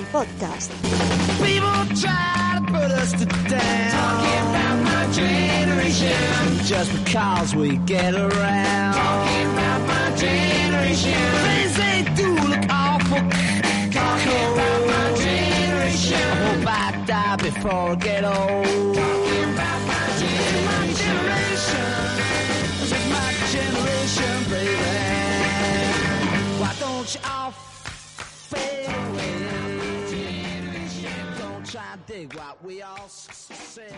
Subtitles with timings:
[0.00, 0.70] Navi Podcast.
[1.44, 3.90] People try to put us to down.
[3.90, 6.64] Talking about my generation.
[6.64, 8.94] Just because we get around.
[8.94, 11.12] Talking about my generation.
[11.46, 13.18] Things they do look awful.
[13.90, 16.16] Talking about my generation.
[16.16, 18.94] I hope I die before I get old.
[18.94, 20.06] Talking about my
[21.02, 21.90] generation.
[22.80, 25.00] This is my generation, baby.
[26.60, 27.20] Why don't you
[32.20, 33.88] dig what we all say.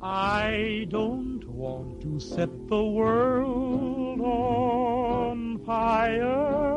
[0.00, 6.68] I don't want to set the world on fire.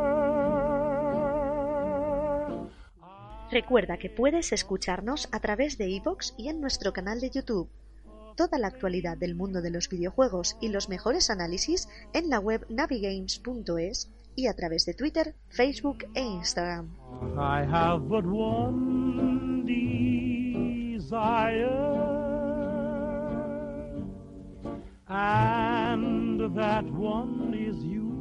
[3.52, 7.69] Recuerda que puedes escucharnos a través de iVoox y en nuestro canal de YouTube.
[8.35, 12.65] Toda la actualidad del mundo de los videojuegos y los mejores análisis en la web
[12.69, 16.95] navigames.es y a través de Twitter, Facebook e Instagram.
[25.13, 28.11] And that one is you.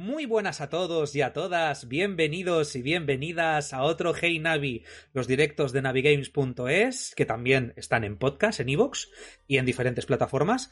[0.00, 5.28] Muy buenas a todos y a todas, bienvenidos y bienvenidas a otro Hey Navi, los
[5.28, 9.08] directos de navigames.es, que también están en podcast, en iVoox
[9.46, 10.70] y en diferentes plataformas,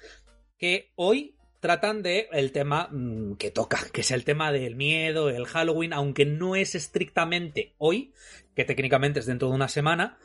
[0.57, 5.29] que hoy tratan de el tema mm, que toca, que es el tema del miedo,
[5.29, 8.15] el Halloween, aunque no es estrictamente hoy,
[8.57, 10.19] que técnicamente es dentro de una semana,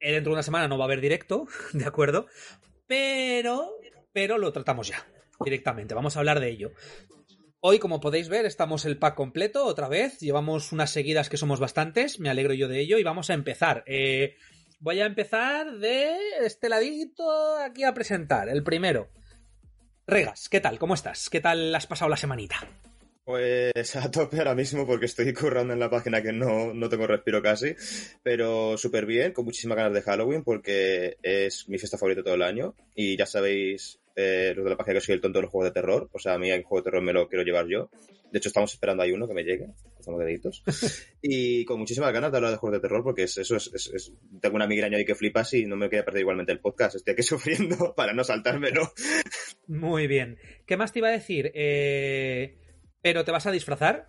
[0.00, 2.28] eh, dentro de una semana no va a haber directo, ¿de acuerdo?
[2.86, 3.72] Pero,
[4.14, 5.06] pero lo tratamos ya,
[5.44, 6.72] directamente, vamos a hablar de ello.
[7.60, 10.20] Hoy, como podéis ver, estamos el pack completo otra vez.
[10.20, 12.20] Llevamos unas seguidas que somos bastantes.
[12.20, 12.98] Me alegro yo de ello.
[12.98, 13.82] Y vamos a empezar.
[13.86, 14.36] Eh,
[14.78, 18.48] voy a empezar de este ladito aquí a presentar.
[18.48, 19.08] El primero.
[20.06, 20.78] Regas, ¿qué tal?
[20.78, 21.28] ¿Cómo estás?
[21.28, 22.56] ¿Qué tal has pasado la semanita?
[23.24, 27.06] Pues a tope ahora mismo porque estoy currando en la página que no, no tengo
[27.06, 27.74] respiro casi,
[28.22, 32.42] pero súper bien, con muchísimas ganas de Halloween porque es mi fiesta favorita todo el
[32.42, 35.50] año y ya sabéis eh, los de la página que soy el tonto de los
[35.52, 37.66] juegos de terror, o sea, a mí el juego de terror me lo quiero llevar
[37.68, 37.88] yo.
[38.32, 39.68] De hecho, estamos esperando ahí uno que me llegue,
[39.98, 40.62] estamos deditos.
[41.22, 43.90] Y con muchísimas ganas de hablar de juegos de terror porque es, eso es, es-
[43.94, 46.96] es- tengo una migraña ahí que flipas y no me quería perder igualmente el podcast,
[46.96, 48.92] estoy aquí sufriendo para no saltármelo.
[49.66, 50.38] Muy bien.
[50.66, 51.50] ¿Qué más te iba a decir?
[51.54, 52.58] Eh,
[53.02, 54.08] ¿Pero te vas a disfrazar?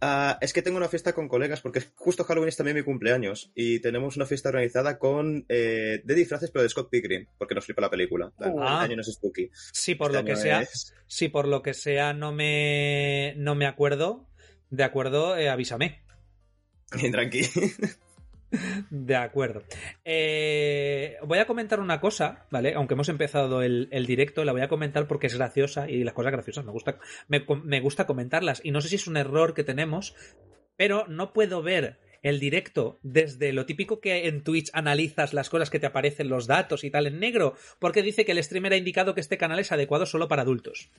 [0.00, 3.50] Ah, es que tengo una fiesta con colegas porque justo Halloween es también mi cumpleaños
[3.54, 7.64] y tenemos una fiesta organizada con eh, de disfraces pero de Scott Pilgrim porque nos
[7.64, 8.32] flipa la película.
[8.38, 8.82] El Ah.
[8.82, 9.50] año no es spooky.
[9.72, 10.64] Sí, por Este lo que sea.
[11.08, 14.28] Si por lo que sea no me, no me acuerdo,
[14.70, 16.02] de acuerdo, eh, avísame.
[17.12, 17.42] Tranqui.
[18.90, 19.62] De acuerdo.
[20.04, 22.74] Eh, voy a comentar una cosa, ¿vale?
[22.74, 26.32] Aunque hemos empezado el, directo, la voy a comentar porque es graciosa y las cosas
[26.32, 26.98] graciosas me gusta,
[27.28, 28.60] me gusta comentarlas.
[28.64, 30.14] Y no sé si es un error que tenemos,
[30.76, 35.70] pero no puedo ver el directo desde lo típico que en Twitch analizas las cosas
[35.70, 38.76] que te aparecen, los datos y tal en negro, porque dice que el streamer ha
[38.76, 40.90] indicado que este canal es adecuado solo para adultos.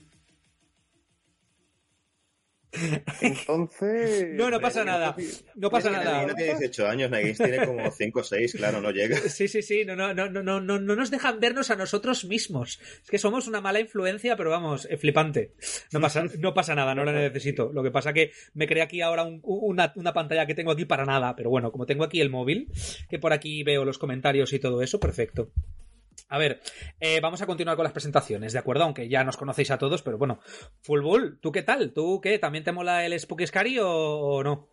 [3.22, 4.30] Entonces.
[4.35, 5.16] No, no pasa nada.
[5.56, 6.25] No pasa nada.
[6.28, 9.18] No tiene 18 años, Nagis tiene como 5 o 6, claro, no llega.
[9.30, 12.25] Sí, sí, sí, no, no, no, no, no, no, no nos dejan vernos a nosotros
[12.25, 12.79] mismos.
[13.03, 15.53] Es que somos una mala influencia, pero vamos, eh, flipante.
[15.91, 17.72] No pasa, no pasa nada, no la necesito.
[17.73, 20.85] Lo que pasa que me creé aquí ahora un- una, una pantalla que tengo aquí
[20.85, 22.72] para nada, pero bueno, como tengo aquí el móvil,
[23.09, 25.52] que por aquí veo los comentarios y todo eso, perfecto.
[26.27, 26.61] A ver,
[26.99, 28.83] eh, vamos a continuar con las presentaciones, ¿de acuerdo?
[28.83, 30.39] Aunque ya nos conocéis a todos, pero bueno.
[30.83, 31.93] Full Bull, ¿tú qué tal?
[31.93, 32.37] ¿Tú qué?
[32.39, 34.67] ¿También te mola el Spooky Scary o, o no?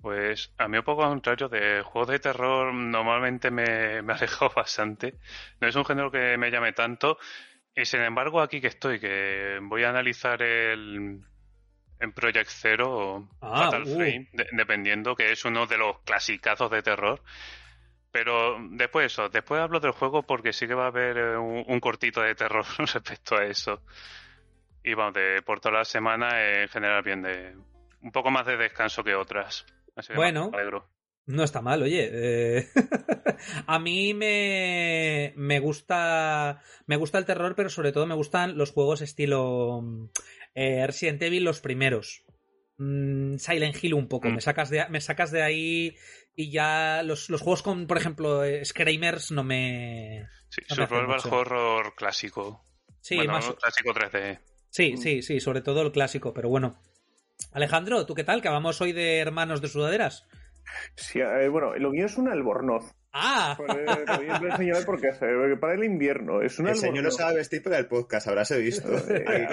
[0.00, 4.50] Pues a mí un poco al contrario, de juegos de terror normalmente me, me alejo
[4.54, 5.14] bastante.
[5.60, 7.16] No es un género que me llame tanto.
[7.74, 11.20] Y sin embargo, aquí que estoy, que voy a analizar el
[12.00, 13.94] en Project Zero o Ah, Fatal uh.
[13.94, 17.22] Frame, de- dependiendo, que es uno de los clasicazos de terror.
[18.14, 21.64] Pero después eso, después hablo del juego porque sí que va a haber eh, un,
[21.66, 23.82] un cortito de terror respecto a eso.
[24.84, 27.56] Y vamos, de, por toda la semana eh, en general bien de
[28.02, 29.66] un poco más de descanso que otras.
[29.96, 30.48] Así que Bueno.
[30.52, 30.86] me alegro.
[31.26, 32.08] No está mal, oye.
[32.12, 32.68] eh,
[33.66, 38.70] a mí me, me gusta me gusta el terror, pero sobre todo me gustan los
[38.70, 40.04] juegos estilo mm,
[40.54, 42.22] eh, Resident Evil los primeros.
[42.78, 44.28] Mm, Silent Hill un poco.
[44.28, 44.34] Mm.
[44.34, 45.96] Me sacas de me sacas de ahí
[46.34, 51.20] y ya los, los juegos con, por ejemplo, eh, Screamers no me Sí, No survival
[51.30, 52.64] horror clásico.
[53.00, 54.38] sí bueno, más clásico 3D.
[54.70, 56.80] sí sí sí sobre todo el clásico, pero bueno.
[57.52, 58.42] Alejandro, ¿tú qué tal?
[58.42, 60.26] Que vamos hoy de hermanos de sudaderas.
[60.96, 62.94] Sí, eh, bueno, lo mío es un albornoz.
[63.16, 65.12] Ah, a enseñar porque
[65.60, 66.42] para el invierno.
[66.42, 68.88] Es un El señor no sabe vestir para el podcast, habráse visto.
[69.14, 69.46] Eh, eh,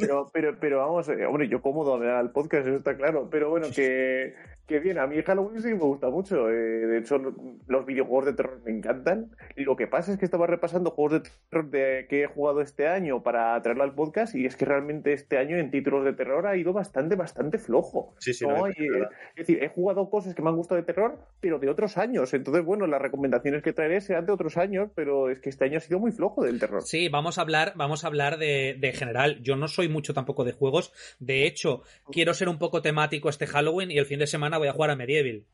[0.00, 3.28] pero, pero, pero vamos, eh, hombre, yo cómodo al podcast, eso está claro.
[3.30, 4.34] Pero bueno, que,
[4.66, 6.48] que bien, a mí Halloween sí me gusta mucho.
[6.50, 6.52] eh,
[6.86, 7.34] de hecho, lo-
[7.66, 9.30] los videojuegos de terror me encantan.
[9.56, 12.60] Y lo que pasa es que estaba repasando juegos de terror de, que he jugado
[12.60, 14.34] este año para traerlo al podcast.
[14.34, 18.14] Y es que realmente este año en títulos de terror ha ido bastante, bastante flojo.
[18.18, 18.56] Sí, sí, ¿no?
[18.56, 18.72] no, Y,
[19.36, 22.32] es decir, he jugado cosas que me han gustado de terror, pero de otros años.
[22.32, 25.78] Entonces, bueno, las recomendaciones que traeré serán de otros años, pero es que este año
[25.78, 26.82] ha sido muy flojo del terror.
[26.82, 29.40] Sí, vamos a hablar, vamos a hablar de, de general.
[29.42, 30.92] Yo no soy mucho tampoco de juegos.
[31.18, 34.68] De hecho, quiero ser un poco temático este Halloween y el fin de semana voy
[34.68, 35.44] a jugar a Medieval.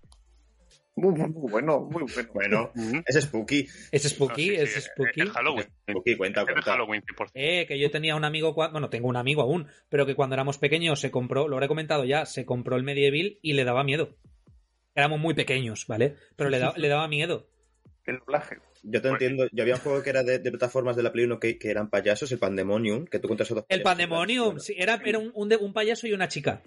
[0.97, 2.31] Muy, muy bueno, muy bueno.
[2.35, 2.73] Bueno,
[3.07, 3.69] es spooky.
[3.93, 5.21] Es spooky, No, sí, es spooky.
[5.23, 5.67] Es Halloween.
[5.89, 6.73] Spooky, cuenta, Es cuenta.
[6.73, 7.31] Halloween, 100%.
[7.35, 10.59] Eh, que yo tenía un amigo, bueno, tengo un amigo aún, pero que cuando éramos
[10.59, 14.17] pequeños se compró, lo habré comentado ya, se compró el Medieval y le daba miedo.
[14.97, 16.17] Éramos muy pequeños, ¿vale?
[16.35, 17.49] Pero le, da- le daba miedo.
[18.05, 18.57] El doblaje.
[18.83, 19.47] Yo te Pues- entiendo.
[19.53, 21.71] Yo había un juego que era de, de plataformas de la Play 1 que, que
[21.71, 23.83] eran payasos, el Pandemonium, que tú cuentas a dos El.
[23.83, 26.63] Pandemonium, sí, era, era un, un de- un payaso y una chica.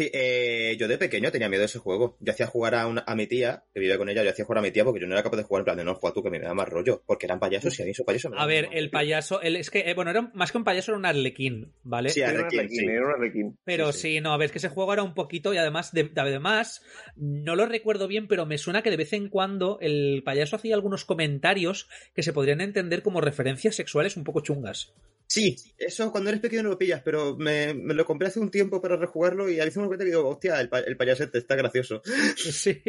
[0.00, 2.16] Sí, eh, yo de pequeño tenía miedo de ese juego.
[2.20, 4.60] Yo hacía jugar a, una- a mi tía, que vivía con ella, yo hacía jugar
[4.60, 6.14] a mi tía porque yo no era capaz de jugar en plan de no, juega
[6.14, 8.38] tú que me da más rollo, porque eran payasos y a mí esos payasos me
[8.40, 10.98] A ver, el payaso, el, es que, eh, bueno, era más que un payaso, era
[10.98, 12.08] un arlequín, ¿vale?
[12.08, 12.86] Sí, Era un Arlequín, arlequín, sí.
[12.86, 13.58] era un arlequín.
[13.64, 14.20] Pero Sí, sí, sí.
[14.22, 16.82] no, a ver, es que ese juego era un poquito y además, de- además,
[17.16, 20.74] no lo recuerdo bien, pero me suena que de vez en cuando el payaso hacía
[20.76, 24.94] algunos comentarios que se podrían entender como referencias sexuales un poco chungas.
[25.26, 28.50] Sí, eso cuando eres pequeño no lo pillas, pero me, me lo compré hace un
[28.50, 31.54] tiempo para rejugarlo y a veces cuenta que digo, hostia, el, pa- el payasete está
[31.56, 32.00] gracioso.
[32.36, 32.82] Sí.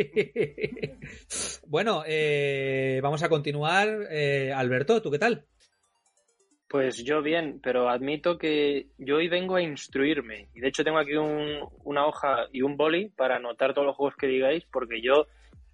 [1.67, 4.07] bueno, eh, vamos a continuar.
[4.09, 5.45] Eh, Alberto, ¿tú qué tal?
[6.67, 10.47] Pues yo bien, pero admito que yo hoy vengo a instruirme.
[10.53, 13.95] Y de hecho tengo aquí un- una hoja y un boli para anotar todos los
[13.95, 15.27] juegos que digáis, porque yo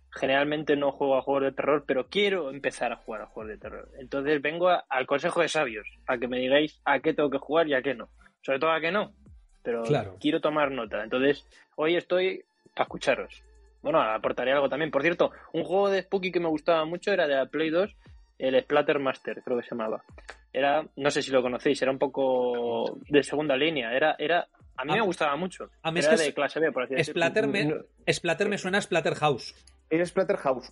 [0.09, 3.57] generalmente no juego a juegos de terror, pero quiero empezar a jugar a juegos de
[3.59, 3.91] terror.
[4.00, 7.38] Entonces vengo a- al consejo de sabios, a que me digáis a qué tengo que
[7.38, 8.09] jugar y a qué no.
[8.41, 9.13] Sobre todo a qué no,
[9.68, 10.16] pero Claro.
[10.22, 11.04] quiero tomar nota.
[11.04, 12.42] Entonces hoy estoy
[12.74, 13.44] para escucharos.
[13.81, 14.92] Bueno, aportaré algo también.
[14.92, 17.94] Por cierto, un juego de Spooky que me gustaba mucho era de la Play 2,
[18.40, 20.02] el Splatter Master, creo que se llamaba.
[20.54, 23.94] Era, no sé si lo conocéis, era un poco de segunda línea.
[23.94, 24.48] Era, era,
[24.78, 25.70] a mí A- me gustaba mucho.
[25.84, 27.12] a mí es era que de clase B, por así decirlo.
[27.20, 27.75] Splatter me, No,
[28.10, 29.54] Splatter me suena a Splatterhouse.
[29.90, 30.72] Es Splatterhouse.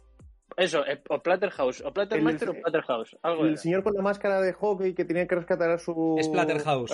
[0.57, 3.18] Eso, eh, o Splatterhouse, o Splattermaster El- o Splatterhouse.
[3.24, 3.57] Algo El era.
[3.57, 6.24] señor con la máscara de hockey que tenía que rescatar a su a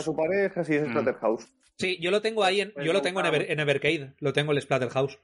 [0.01, 0.91] su pareja, sí, es Mm.
[0.91, 1.47] Splatterhouse.
[1.77, 4.33] Sí, yo lo tengo ahí, en, Pues yo lo tengo en, Ever- en Evercade, lo
[4.33, 5.19] tengo el Splatterhouse.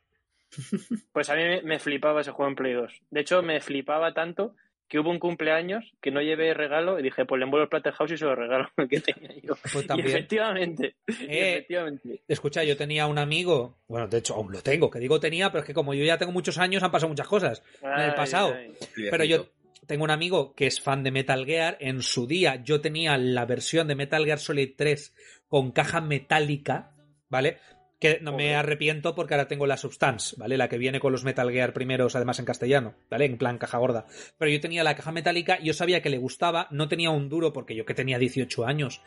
[1.11, 3.01] Pues a mí me, me flipaba ese juego en Play 2.
[3.11, 4.55] De hecho, me flipaba tanto
[4.87, 8.11] que hubo un cumpleaños que no llevé regalo y dije, pues le envuelvo el Splatterhouse
[8.11, 9.55] y se lo regalo que tenía yo.
[9.73, 12.21] Pues Y efectivamente, y Eh, efectivamente.
[12.27, 15.61] Escucha, yo tenía un amigo, bueno, de hecho aún lo tengo, que digo tenía, pero
[15.61, 18.15] es que como yo ya tengo muchos años han pasado muchas cosas en el Ay,
[18.15, 18.53] pasado.
[18.55, 18.73] ay.
[19.09, 19.47] Pero yo
[19.87, 21.77] tengo un amigo que es fan de Metal Gear.
[21.79, 25.15] En su día yo tenía la versión de Metal Gear Solid 3
[25.47, 26.91] con caja metálica,
[27.29, 27.57] ¿vale?
[27.99, 30.55] Que no me arrepiento porque ahora tengo la Substance, ¿vale?
[30.57, 33.25] La que viene con los Metal Gear primeros, además en castellano, ¿vale?
[33.25, 34.05] En plan caja gorda.
[34.37, 37.53] Pero yo tenía la caja metálica, yo sabía que le gustaba, no tenía un duro
[37.53, 39.01] porque yo que tenía 18 años.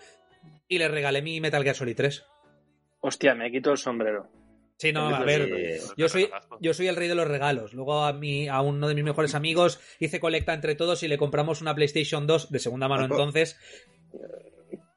[0.67, 2.25] Y le regalé mi Metal Gear Solid 3.
[3.01, 4.29] Hostia, me quito el sombrero.
[4.81, 7.75] Sí, no, a ver, Eh, yo soy, yo soy el rey de los regalos.
[7.75, 11.19] Luego a mí, a uno de mis mejores amigos, hice colecta entre todos y le
[11.19, 13.59] compramos una PlayStation 2 de segunda mano entonces.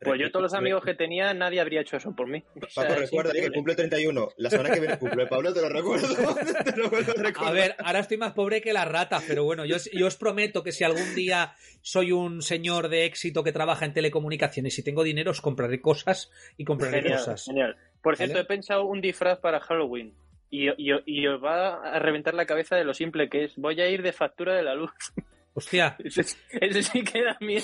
[0.04, 2.44] Pues yo todos los amigos que tenía, nadie habría hecho eso por mí.
[2.62, 4.30] O sea, Paco, recuerda que cumple 31.
[4.38, 6.08] La semana que viene cumple Pablo, te lo recuerdo.
[6.66, 7.50] te lo vuelvo a recordar.
[7.50, 10.16] A ver, ahora estoy más pobre que la rata, pero bueno, yo, os- yo os
[10.16, 14.84] prometo que si algún día soy un señor de éxito que trabaja en telecomunicaciones y
[14.84, 17.46] tengo dinero, os compraré cosas y compraré Genial, cosas.
[17.46, 17.76] genial.
[18.02, 18.44] Por cierto, ¿Vale?
[18.44, 20.14] he pensado un disfraz para Halloween.
[20.50, 23.56] Y, y- y os va a reventar la cabeza de lo simple que es.
[23.58, 24.92] Voy a ir de factura de la luz.
[25.56, 27.64] Hostia, Ese, ese sí que da miedo.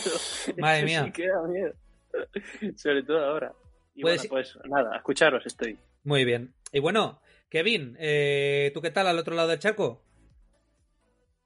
[0.58, 1.04] Madre Ese mía.
[1.06, 1.74] sí que da miedo.
[2.76, 3.54] Sobre todo ahora.
[3.96, 5.78] Y Puedes- bueno, pues nada, escucharos estoy.
[6.04, 6.54] muy bien.
[6.72, 10.02] Y bueno, Kevin, eh, ¿tú qué tal al otro lado del charco?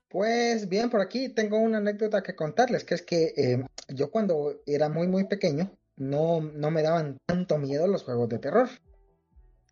[0.09, 4.61] Pues bien, por aquí tengo una anécdota que contarles, que es que eh, yo cuando
[4.67, 8.69] era muy, muy pequeño, no, no me daban tanto miedo los juegos de terror.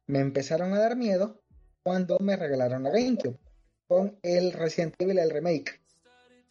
[0.07, 1.43] Me empezaron a dar miedo
[1.83, 3.38] cuando me regalaron la GameCube
[3.88, 5.79] con el Resident Evil, el remake.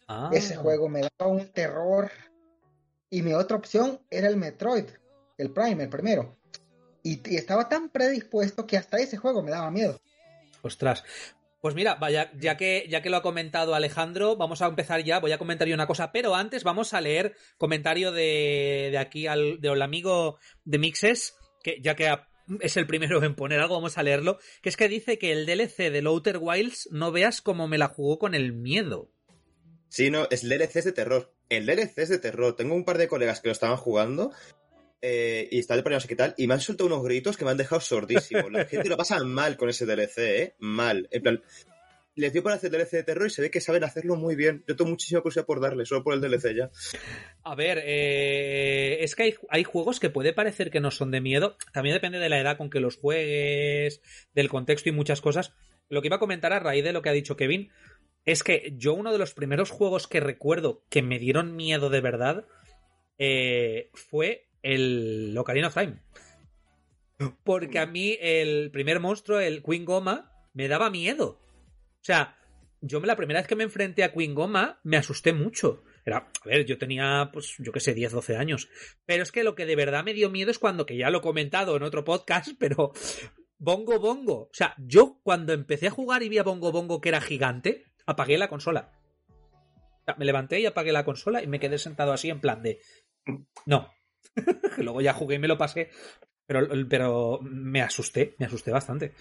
[0.07, 0.29] Ah.
[0.33, 2.11] Ese juego me daba un terror.
[3.11, 4.85] Y mi otra opción era el Metroid,
[5.37, 6.37] el Prime, el primero.
[7.03, 10.01] Y, y estaba tan predispuesto que hasta ese juego me daba miedo.
[10.63, 11.03] Ostras.
[11.61, 15.19] Pues mira, vaya, ya que, ya que lo ha comentado Alejandro, vamos a empezar ya.
[15.19, 19.27] Voy a comentar yo una cosa, pero antes vamos a leer comentario de, de aquí
[19.27, 22.11] al, del amigo de Mixes, que ya que
[22.61, 24.39] es el primero en poner algo, vamos a leerlo.
[24.63, 27.89] Que es que dice que el DLC de Outer Wilds no veas cómo me la
[27.89, 29.11] jugó con el miedo.
[29.87, 31.31] Sí, no, es el DLC es de terror.
[31.51, 32.55] El DLC es de terror.
[32.55, 34.31] Tengo un par de colegas que lo estaban jugando
[35.01, 37.51] eh, y está de sé qué tal, y me han soltado unos gritos que me
[37.51, 38.49] han dejado sordísimo.
[38.49, 40.55] La gente lo pasa mal con ese DLC, ¿eh?
[40.59, 41.09] Mal.
[41.11, 41.43] En plan,
[42.15, 44.63] les dio para hacer DLC de terror y se ve que saben hacerlo muy bien.
[44.65, 46.71] Yo tengo muchísima curiosidad por darle, solo por el DLC ya.
[47.43, 51.19] A ver, eh, es que hay, hay juegos que puede parecer que no son de
[51.19, 51.57] miedo.
[51.73, 54.01] También depende de la edad con que los juegues,
[54.33, 55.53] del contexto y muchas cosas.
[55.89, 57.71] Lo que iba a comentar a raíz de lo que ha dicho Kevin
[58.25, 62.01] es que yo uno de los primeros juegos que recuerdo que me dieron miedo de
[62.01, 62.45] verdad
[63.17, 66.01] eh, fue el Ocarina of Time.
[67.43, 71.39] Porque a mí el primer monstruo, el Queen Goma, me daba miedo.
[71.67, 72.37] O sea,
[72.81, 75.83] yo la primera vez que me enfrenté a Queen Goma me asusté mucho.
[76.03, 78.69] Era, a ver, yo tenía, pues, yo qué sé, 10, 12 años.
[79.05, 81.19] Pero es que lo que de verdad me dio miedo es cuando, que ya lo
[81.19, 82.91] he comentado en otro podcast, pero
[83.59, 84.43] Bongo Bongo.
[84.43, 87.85] O sea, yo cuando empecé a jugar y vi a Bongo Bongo que era gigante,
[88.05, 88.91] apagué la consola.
[90.01, 92.61] O sea, me levanté y apagué la consola y me quedé sentado así en plan
[92.63, 92.79] de...
[93.65, 93.91] No.
[94.77, 95.89] Luego ya jugué y me lo pasé.
[96.47, 99.13] Pero, pero me asusté, me asusté bastante.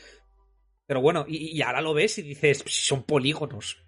[0.87, 3.81] Pero bueno, y, y ahora lo ves y dices, "Pues son polígonos.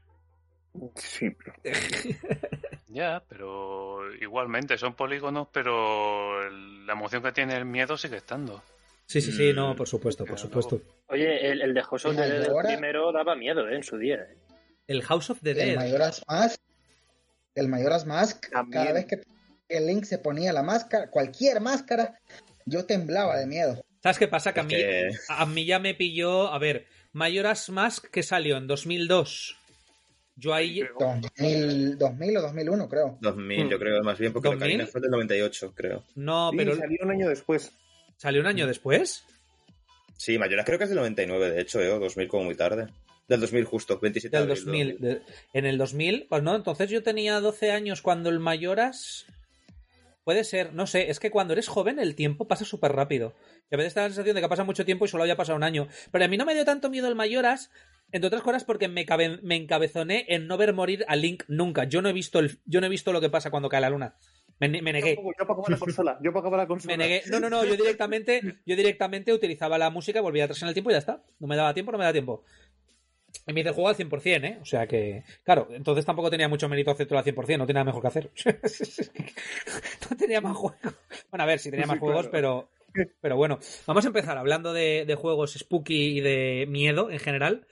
[0.96, 1.52] Sí, pero
[2.88, 8.62] Ya, pero igualmente son polígonos, pero la emoción que tiene el miedo sigue estando.
[9.06, 9.56] Sí, sí, sí, Mm.
[9.56, 10.80] no, por supuesto, por supuesto.
[11.08, 13.76] Oye, el, el de ahora- primero daba miedo, ¿eh?
[13.76, 14.16] En su día.
[14.16, 14.37] ¿eh?
[14.86, 15.76] El House of the El Dead.
[15.76, 16.60] Mayoras Mask,
[17.54, 18.82] el Mayoras Mask, También.
[18.84, 19.20] cada vez que
[19.68, 22.18] el Link se ponía la máscara, cualquier máscara,
[22.66, 23.82] yo temblaba de miedo.
[24.02, 24.52] ¿Sabes qué pasa?
[24.52, 24.74] Que a mí,
[25.28, 26.48] a mí ya me pilló.
[26.52, 29.56] A ver, Majora's Mask que salió en 2002.
[30.34, 30.82] Yo ahí.
[30.98, 33.18] 2000, 2000 o 2001, creo.
[33.20, 34.74] 2000, yo creo, más bien, porque el 2000.
[34.74, 36.04] Ocarina fue del 98, creo.
[36.16, 37.70] No, Sí, pero salió un año después.
[38.16, 39.24] salió un año después.
[40.16, 41.90] Sí, Mayoras creo que es del 99, de hecho, ¿eh?
[41.90, 42.88] o 2000 como muy tarde.
[43.29, 44.99] Del 2000 justo, 27 Del de abril 2000.
[45.00, 49.26] de- en el 2000, pues no, entonces yo tenía 12 años cuando el Mayoras.
[50.25, 53.35] Puede ser, no sé, es que cuando eres joven el tiempo pasa súper rápido.
[53.71, 55.37] Y a veces te da la sensación de que pasa mucho tiempo y solo había
[55.37, 55.88] pasado un año.
[56.12, 57.71] Pero a mí no me dio tanto miedo el Mayoras,
[58.12, 61.85] entre otras cosas porque me, cabe- me encabezoné en no ver morir a Link nunca.
[61.85, 63.91] Yo no he visto el, yo no he visto lo que pasa cuando cae la
[63.91, 64.14] luna.
[64.61, 65.17] Me, me Yo negué.
[65.17, 66.19] yo apagaba la consola.
[66.23, 66.93] Yo apagaba la consola.
[66.97, 67.23] Me negué.
[67.29, 70.91] No, no, no, yo directamente, yo directamente utilizaba la música, volvía atrás en el tiempo
[70.91, 71.25] y ya está.
[71.41, 72.45] No me daba tiempo, no me da tiempo.
[73.46, 74.58] Y me hice el juego al 100%, ¿eh?
[74.60, 77.84] O sea que, claro, entonces tampoco tenía mucho mérito hacerlo al 100%, no tenía nada
[77.84, 78.30] mejor que hacer.
[80.10, 80.78] no tenía más juegos.
[81.30, 82.68] Bueno, a ver, sí tenía Sí, más juegos, claro.
[82.94, 83.58] pero, pero bueno.
[83.86, 87.66] Vamos a empezar hablando de, de juegos spooky y de miedo en general.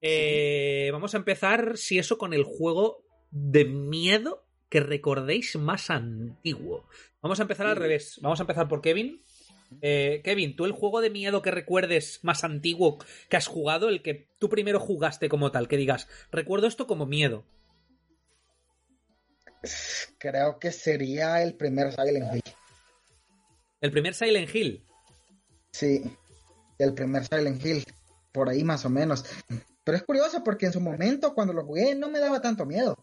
[0.00, 6.88] Eh, vamos a empezar, si eso, con el juego de miedo que recordéis más antiguo.
[7.20, 8.18] Vamos a empezar al revés.
[8.22, 9.22] Vamos a empezar por Kevin.
[9.80, 12.98] Eh, Kevin, tú el juego de miedo que recuerdes más antiguo
[13.28, 17.06] que has jugado, el que tú primero jugaste como tal, que digas, recuerdo esto como
[17.06, 17.44] miedo.
[20.18, 22.42] Creo que sería el primer Silent Hill.
[23.80, 24.84] El primer Silent Hill.
[25.72, 26.02] Sí,
[26.78, 27.84] el primer Silent Hill,
[28.32, 29.24] por ahí más o menos.
[29.84, 32.96] Pero es curioso porque en su momento, cuando lo jugué, no me daba tanto miedo.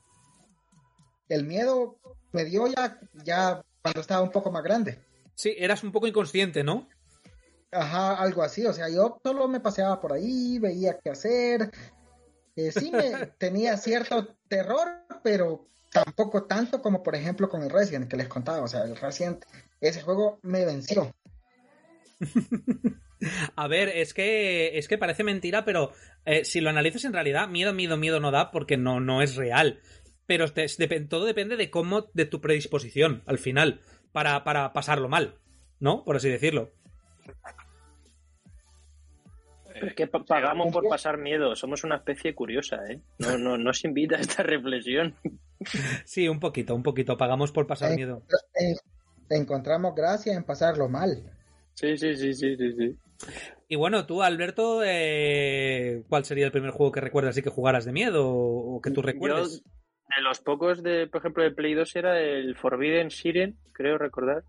[1.28, 2.00] El miedo
[2.32, 5.00] me dio ya, ya cuando estaba un poco más grande.
[5.40, 6.90] Sí, eras un poco inconsciente, ¿no?
[7.72, 8.66] Ajá, algo así.
[8.66, 11.72] O sea, yo solo me paseaba por ahí, veía qué hacer.
[12.58, 18.10] Eh, sí me tenía cierto terror, pero tampoco tanto como por ejemplo con el Resident
[18.10, 18.62] que les contaba.
[18.64, 19.46] O sea, el Resident,
[19.80, 21.10] ese juego me venció.
[23.56, 25.94] A ver, es que es que parece mentira, pero
[26.26, 29.38] eh, si lo analizas en realidad, miedo, miedo, miedo no da porque no, no es
[29.38, 29.80] real.
[30.26, 30.68] Pero te-
[31.08, 33.80] todo depende de cómo, de tu predisposición al final,
[34.12, 35.36] para, para pasarlo mal,
[35.80, 36.04] ¿no?
[36.04, 36.72] Por así decirlo.
[39.72, 41.56] Pero es que pa- pagamos por pasar miedo.
[41.56, 43.00] Somos una especie curiosa, ¿eh?
[43.20, 45.16] No, no, no se invita a esta reflexión.
[46.06, 47.18] Sí, un poquito, un poquito.
[47.18, 48.24] Pagamos por pasar Eh, miedo.
[48.58, 48.76] eh,
[49.30, 51.22] encontramos gracia en pasarlo mal.
[51.74, 52.98] Sí, sí, sí, sí, sí, sí.
[53.68, 57.84] Y bueno, tú, Alberto, eh, ¿cuál sería el primer juego que recuerdas y que jugaras
[57.84, 59.62] de miedo o o que tú recuerdes?
[59.62, 59.72] Yo,
[60.16, 64.44] de los pocos, de, por ejemplo, de Play 2 era el Forbidden Siren, creo recordar.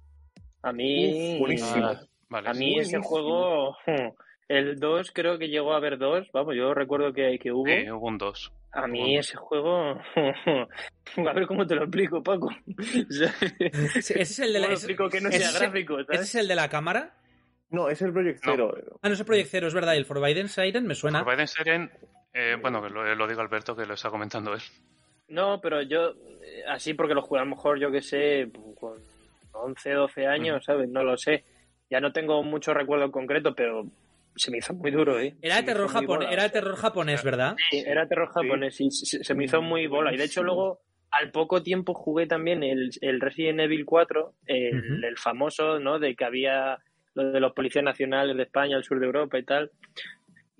[0.63, 1.87] A mí, Uf, buenísimo.
[1.87, 2.61] a, Vale, a sí.
[2.61, 3.77] mí ese juego,
[4.49, 7.67] el 2 creo que llegó a haber dos, vamos, yo recuerdo que, que hubo.
[7.67, 8.53] Sí, hubo un 2.
[8.73, 9.21] A mí Bueno.
[9.21, 12.51] ese juego, a ver cómo te lo explico, Paco.
[13.09, 15.61] Ese es el de la, ¿cómo lo ese- explico que no ese sea es el-
[15.61, 17.15] gráfico, ¿Ese es el de la cámara?
[17.71, 18.53] No, es el Project No.
[19.03, 19.97] Ah, no es el Project Zero, es verdad.
[19.97, 21.23] El Forbidden Siren me suena.
[21.25, 21.91] Forbidden Siren,
[22.33, 24.61] eh, bueno, que lo, lo digo Alberto, que lo está comentando él.
[25.31, 26.11] No, pero yo,
[26.43, 28.99] eh, así porque lo jugué a lo mejor, yo que sé, con
[29.53, 30.89] 11, 12 años, ¿sabes?
[30.89, 31.45] No lo sé.
[31.89, 33.87] Ya no tengo mucho recuerdo en concreto, pero
[34.37, 35.35] se me hizo muy duro, ¿eh?
[35.43, 36.31] Era de terror bola.
[36.31, 37.57] era de terror japonés, ¿verdad?
[37.71, 40.13] Sí, era terror japonés y se, se me hizo muy bola.
[40.13, 45.05] Y de hecho luego, al poco tiempo jugué también el, el Resident Evil 4, el,
[45.05, 45.99] el famoso, ¿no?
[45.99, 46.79] De que había
[47.15, 49.71] lo de los policías nacionales de España, el sur de Europa y tal.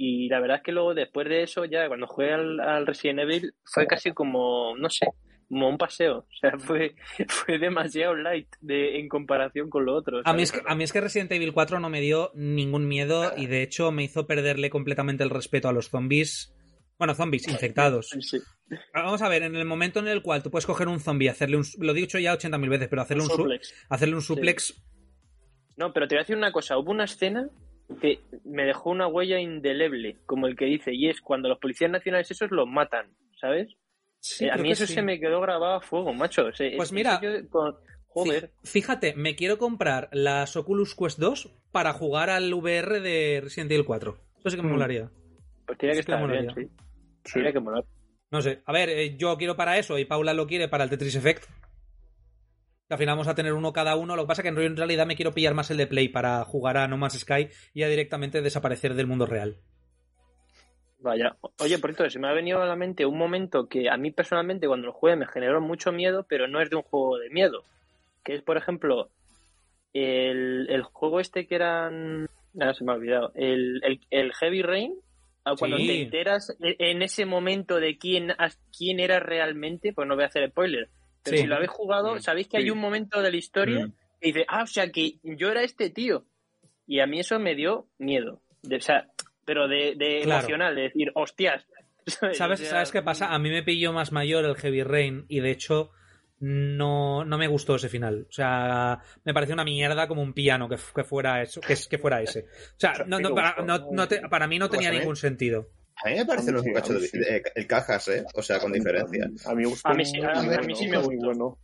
[0.03, 3.19] Y la verdad es que luego, después de eso, ya cuando jugué al, al Resident
[3.21, 5.07] Evil, fue casi como, no sé,
[5.47, 6.21] como un paseo.
[6.21, 6.95] O sea, fue,
[7.29, 10.23] fue demasiado light de, en comparación con lo otro.
[10.25, 12.89] A mí, es que, a mí es que Resident Evil 4 no me dio ningún
[12.89, 16.55] miedo y de hecho me hizo perderle completamente el respeto a los zombies.
[16.97, 18.09] Bueno, zombies infectados.
[18.21, 18.39] Sí.
[18.95, 21.59] Vamos a ver, en el momento en el cual tú puedes coger un zombie, hacerle
[21.59, 21.65] un.
[21.81, 23.75] Lo he dicho ya 80.000 veces, pero hacerle un, su- Suplex.
[23.91, 24.83] hacerle un suplex.
[25.77, 26.79] No, pero te voy a decir una cosa.
[26.79, 27.51] Hubo una escena
[28.01, 31.91] que me dejó una huella indeleble, como el que dice, y es cuando los policías
[31.91, 33.69] nacionales esos los matan, ¿sabes?
[34.21, 34.93] Sí, Eh, a mí eso sí.
[34.95, 36.47] se me quedó grabado a fuego, macho.
[36.47, 37.75] O sea, Pues es- mira, eso yo con-
[38.13, 38.51] Joder.
[38.65, 43.71] Fí- Fíjate, me quiero comprar las Oculus Quest 2 para jugar al VR de Resident
[43.71, 44.19] Evil 4.
[44.39, 44.73] Eso sí que me Mm.
[44.73, 45.11] molaría.
[45.65, 46.69] Pues tiene que sí que estar bien, molaría.
[47.25, 47.33] sí.
[47.33, 47.85] Tiene que molar.
[48.33, 48.63] No sé.
[48.67, 51.45] A ver, eh, yo quiero para eso y Paula lo quiere para el Tetris Effect.
[52.91, 54.17] Al final vamos a tener uno cada uno.
[54.17, 56.45] Lo que pasa es que en realidad me quiero pillar más el de Play para
[56.45, 59.57] jugar a No Man's Sky y ya directamente desaparecer del mundo real.
[60.99, 61.37] Vaya.
[61.61, 64.11] Oye, por cierto, se me ha venido a la mente un momento que a mí
[64.11, 67.31] personalmente cuando lo jugué me generó mucho miedo, pero no es de un juego de
[67.31, 67.63] miedo.
[68.23, 69.09] Que es, por ejemplo,
[69.95, 72.27] el, el juego este que eran...
[72.53, 73.33] Nada, se me ha olvidado.
[73.35, 74.95] El, el, el Heavy Rain,
[75.45, 75.87] ah, cuando Sí.
[75.87, 78.35] te enteras e- en ese momento de quién,
[78.77, 80.89] quién era realmente, pues no voy a hacer spoiler.
[81.23, 81.43] Pero Sí.
[81.43, 82.21] si lo habéis jugado, Mm.
[82.21, 83.93] sabéis que hay un momento de la historia Mm.
[84.21, 86.25] que dice, ah, o sea que yo era este tío.
[86.87, 88.41] Y a mí eso me dio miedo.
[88.63, 89.09] De- o sea,
[89.45, 90.41] pero de, de Claro.
[90.41, 91.67] emocional, de decir, hostias.
[92.33, 93.33] ¿Sabes, ¿Sabes qué pasa?
[93.35, 95.91] A mí me pilló más mayor el Heavy Rain y de hecho
[96.39, 98.27] no, no me gustó ese final.
[98.29, 101.87] O sea, me pareció una mierda como un piano que, que fuera eso, que, es-
[101.87, 102.47] que fuera ese.
[102.77, 105.69] O sea, no, no, para, no- no te- para mí no tenía ningún sentido.
[106.05, 108.25] A mí me parece A mí un sí, de, de- el cajas, ¿eh?
[108.35, 109.31] O sea, con diferencia.
[109.47, 111.27] A mí me gustó A mí sí- a- muy a mí sí me muy gustó.
[111.27, 111.59] bueno.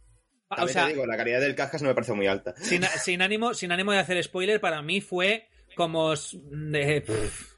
[0.59, 2.55] O sea, te digo, la calidad del cajas no me parece muy alta.
[2.59, 7.55] sin, sin ánimo, sin ánimo de hacer spoiler, para mí fue como s- de- pff,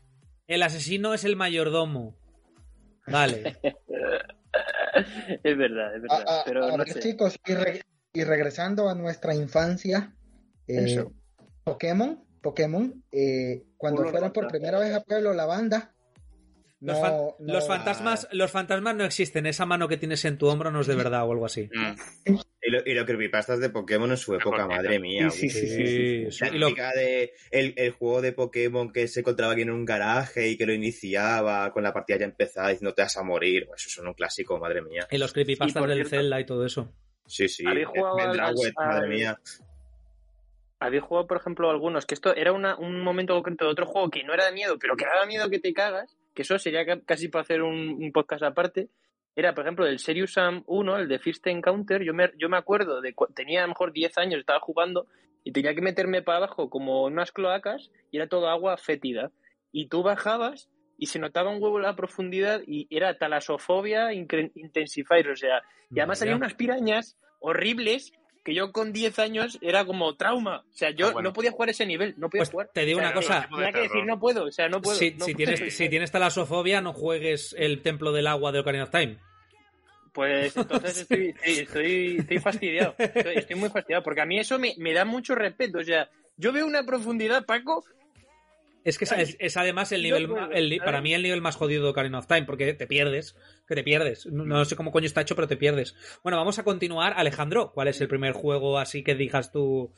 [0.46, 2.16] el asesino es el mayordomo.
[3.06, 3.56] Vale.
[5.44, 6.24] es verdad, es verdad.
[6.26, 7.00] A, a- pero a no ver, sé.
[7.00, 10.14] chicos, y, re- y regresando a nuestra infancia,
[10.66, 11.12] eh, Eso.
[11.64, 15.94] Pokémon, Pokémon, eh, cuando Uno fueron por primera vez a Pueblo la banda,
[16.80, 19.46] Los, no, fan- no- los fantasmas, los fantasmas no existen.
[19.46, 21.68] Esa mano que tienes en tu hombro no es de verdad o algo así.
[21.74, 22.34] Mm.
[22.62, 25.28] Y lo, y lo creepypastas de Pokémon en su época, madre mía.
[25.30, 26.44] Sí, sí, sí, sí, sí, sí.
[26.44, 29.70] La Y lo- típica de el, el juego de Pokémon que se encontraba aquí en
[29.70, 33.22] un garaje y que lo iniciaba con la partida ya empezada diciendo te vas a
[33.24, 33.66] morir.
[33.66, 35.06] Pues Eso son un clásico, madre mía.
[35.10, 36.92] y los creepypastas Y del cierto- Zelda y todo eso.
[37.26, 37.64] Sí, sí.
[37.66, 39.38] ¿Habéis jugado Vendrawet, al- madre mía.
[40.80, 44.10] Habéis jugado, por ejemplo, algunos, que esto era una- un momento concreto de otro juego
[44.10, 46.86] que no era de miedo, pero que daba miedo que te cagas, que eso sería
[46.86, 48.90] ca- casi para hacer un, un podcast aparte.
[49.34, 52.00] Era, por ejemplo, el Serious Sam 1, el de First Encounter.
[52.04, 55.08] Yo me, yo me acuerdo de tenía a lo mejor 10 años, estaba jugando
[55.42, 59.32] y tenía que meterme para abajo como en unas cloacas y era todo agua fétida.
[59.72, 65.36] Y tú bajabas y se notaba un huevo la profundidad y era talasofobia intensifier, o
[65.36, 68.12] sea, y además había unas pirañas horribles
[68.48, 70.64] que yo con 10 años era como trauma.
[70.72, 71.28] O sea, yo Ah, bueno.
[71.28, 72.70] no podía jugar ese nivel, no podía Pues jugar.
[72.72, 73.48] te digo O sea, una cosa.
[73.50, 74.96] Tenía que decir, no puedo, o sea, no puedo.
[74.98, 75.36] Si, no si puedo.
[75.54, 79.18] tienes, si tienes talasofobia, no juegues el templo del agua de Ocarina of Time.
[80.12, 82.94] Pues entonces estoy, sí, estoy, estoy fastidiado.
[82.98, 85.78] Estoy, estoy muy fastidiado, porque a mí eso me, me da mucho respeto.
[85.78, 87.84] O sea, yo veo una profundidad, Paco,
[88.84, 91.84] Es que es, es- es además el No nivel, para mí el nivel más jodido
[91.84, 93.36] de Ocarina of Time, porque te pierdes,
[93.68, 94.26] que te pierdes.
[94.26, 95.94] No, sé cómo coño está hecho, pero te pierdes.
[96.22, 97.12] Bueno, vamos a continuar.
[97.16, 99.92] Alejandro, ¿cuál es el primer juego así que digas tú?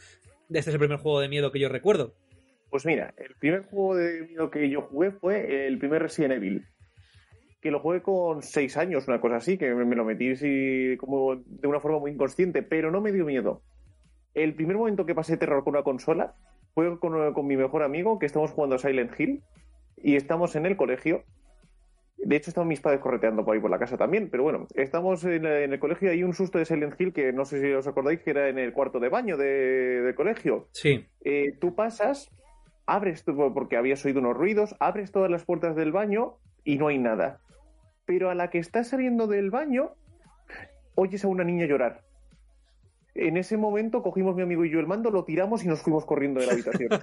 [0.49, 2.15] Este es el primer juego de miedo que yo recuerdo.
[2.69, 6.67] Pues mira, el primer juego de miedo que yo jugué fue el primer Resident Evil.
[7.61, 10.97] Que lo jugué con seis años, una cosa así, que me me lo metí así
[10.99, 13.63] como de una forma muy inconsciente, pero no me dio miedo.
[14.35, 16.35] el primer momento que pasé terror con una consola
[16.75, 19.43] fue con, con mi mejor amigo, que estamos jugando a Silent Hill,
[19.97, 21.25] y estamos en el colegio.
[22.31, 25.25] De hecho, estaban mis padres correteando por ahí por la casa también, pero bueno, estamos
[25.25, 27.73] en, en el colegio y hay un susto de Silent Hill que no sé si
[27.73, 30.69] os acordáis que era en el cuarto de baño de, del colegio.
[30.71, 31.05] Sí.
[31.25, 32.31] Eh, tú pasas,
[32.87, 36.99] abres, porque habías oído unos ruidos, abres todas las puertas del baño y no hay
[36.99, 37.41] nada.
[38.07, 39.97] Pero a la que estás saliendo del baño,
[40.95, 42.03] oyes a una niña llorar.
[43.15, 46.05] En ese momento cogimos mi amigo y yo el mando, lo tiramos y nos fuimos
[46.05, 46.91] corriendo de la habitación.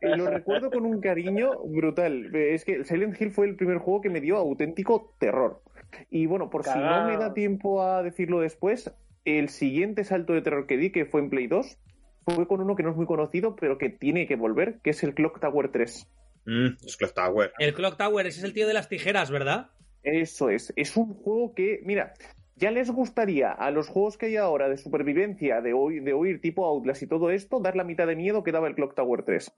[0.00, 2.34] Eh, lo recuerdo con un cariño brutal.
[2.34, 5.62] Es que Silent Hill fue el primer juego que me dio auténtico terror.
[6.10, 8.92] Y bueno, por si no me da tiempo a decirlo después,
[9.24, 11.78] el siguiente salto de terror que di, que fue en Play 2,
[12.24, 15.02] fue con uno que no es muy conocido, pero que tiene que volver, que es
[15.02, 16.08] el Clock Tower 3.
[16.46, 17.52] Mm, es Clock Tower.
[17.58, 19.70] El Clock Tower, ese es el tío de las tijeras, ¿verdad?
[20.02, 20.72] Eso es.
[20.76, 22.14] Es un juego que, mira,
[22.56, 27.02] ya les gustaría a los juegos que hay ahora de supervivencia, de huir tipo Outlast
[27.02, 29.52] y todo esto, dar la mitad de miedo que daba el Clock Tower 3.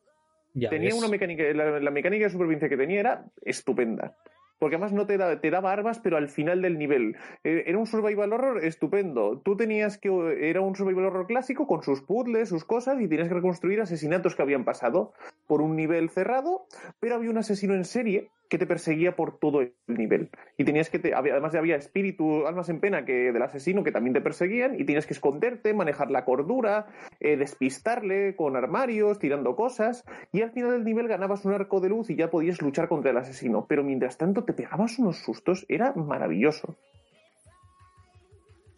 [0.54, 0.98] Ya tenía ves.
[0.98, 4.16] una mecánica, la, la mecánica de supervivencia que tenía era estupenda.
[4.58, 7.14] Porque además no te, da- te daba armas, pero al final del nivel.
[7.44, 9.40] Eh, Era un survival horror estupendo.
[9.44, 10.08] Tú tenías que.
[10.50, 14.34] Era un survival horror clásico con sus puzzles, sus cosas, y tenías que reconstruir asesinatos
[14.34, 15.12] que habían pasado
[15.46, 16.66] por un nivel cerrado,
[16.98, 20.30] pero había un asesino en serie que te perseguía por todo el nivel.
[20.56, 20.98] Y tenías que.
[20.98, 24.84] te- además había espíritu, almas en pena que del asesino que también te perseguían, y
[24.84, 26.86] tenías que esconderte, manejar la cordura,
[27.20, 31.90] eh, despistarle con armarios, tirando cosas, y al final del nivel ganabas un arco de
[31.90, 33.66] luz y ya podías luchar contra el asesino.
[33.68, 36.76] Pero mientras tanto te pegabas unos sustos, era maravilloso.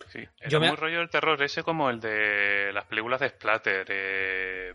[0.08, 3.28] Sí, era Yo me- muy rollo el terror ese como el de las películas de
[3.28, 3.86] Splatter.
[3.88, 4.74] eh,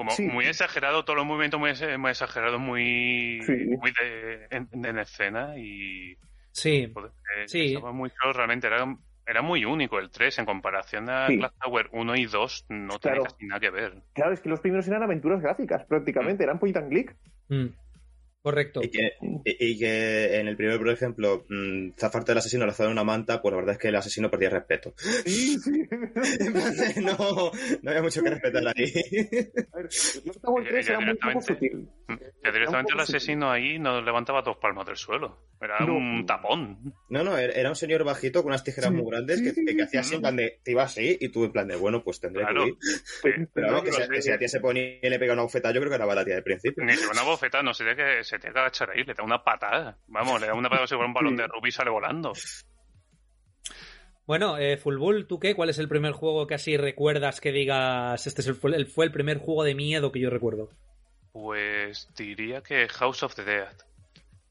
[0.00, 0.22] como Sí.
[0.22, 3.52] muy exagerado, todos los movimientos muy, muy exagerados, muy, Sí.
[3.78, 6.16] muy de, en, en escena y
[6.52, 6.90] Sí.
[6.94, 7.74] joder, eh, Sí.
[7.74, 11.36] estaba muy claro, realmente era, era muy único el 3 en comparación a Sí.
[11.36, 13.18] Clock Tower 1 y 2 no Claro.
[13.18, 14.02] tiene casi nada que ver.
[14.14, 17.14] Claro, es que los primeros eran aventuras gráficas, prácticamente, eran point and click.
[17.50, 17.66] Mm.
[18.42, 18.80] Correcto.
[18.82, 19.12] Y que,
[19.44, 23.04] y, y que en el primero, por ejemplo, mm, zafarte del asesino lanzado en una
[23.04, 24.94] manta, pues la verdad es que el asesino perdía respeto.
[24.96, 25.82] Sí, sí.
[26.40, 27.50] En plan de, no,
[27.82, 28.84] no había mucho que respetar ahí.
[29.72, 31.88] A ver, Ella- 3 ella era muy poco sutil.
[32.08, 35.46] Mm, Que directamente el asesino ahí no levantaba dos palmos del suelo.
[35.62, 35.94] Era No.
[35.96, 36.94] un tapón.
[37.10, 39.64] No, no, era era un señor bajito con unas tijeras Sí, muy grandes sí, que,
[39.66, 40.06] que, que hacía sí.
[40.08, 42.42] así en plan de, te iba así y tú en plan de, bueno, pues tendré
[42.44, 42.64] Claro.
[42.64, 42.72] que.
[43.20, 45.80] Pues, Pero No, que si, a ti se ponía y le pega una bofetada, yo
[45.80, 46.82] creo que era la tía del principio.
[46.82, 49.24] Ni que una bofetada, no se tiene que, se tiene que agachar ahí, le da
[49.24, 49.98] una patada.
[50.06, 52.32] Vamos, le da una patada si fuera un balón de rugby y sale volando.
[54.26, 54.80] Bueno, eh,
[55.28, 55.56] ¿tú qué?
[55.56, 58.86] ¿Cuál es el primer juego que así recuerdas que digas, este es el, fue, el,
[58.86, 60.70] fue el primer juego de miedo que yo recuerdo?
[61.32, 63.76] Pues diría que House of the Dead.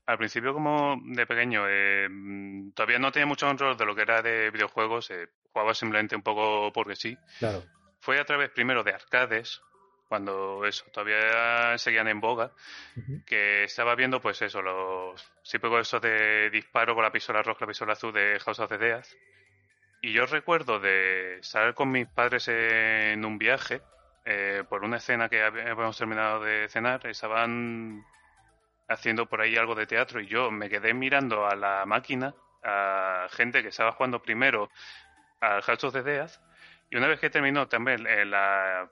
[0.05, 4.01] Al principio, como de pequeño, eh, mm, todavía no tenía mucho control de lo que
[4.01, 7.17] era de videojuegos, eh, jugaba simplemente un poco porque sí.
[7.37, 7.63] Claro.
[8.01, 9.61] Fue a través primero de arcades,
[10.10, 12.52] cuando eso, todavía seguían en boga,
[13.26, 17.67] que estaba viendo, pues eso, los típicos eso de disparo con la pistola roja, la
[17.67, 19.06] pistola azul de House of the Dead.
[20.02, 23.82] Y yo recuerdo de estar con mis padres en un viaje,
[24.26, 28.04] eh, por una escena que hab- habíamos terminado de cenar, estaban
[28.88, 33.28] haciendo por ahí algo de teatro y yo me quedé mirando a la máquina, a
[33.32, 34.69] gente que estaba jugando primero
[35.39, 36.30] al House of the Dead,
[36.89, 38.89] y una vez que terminó también eh, la,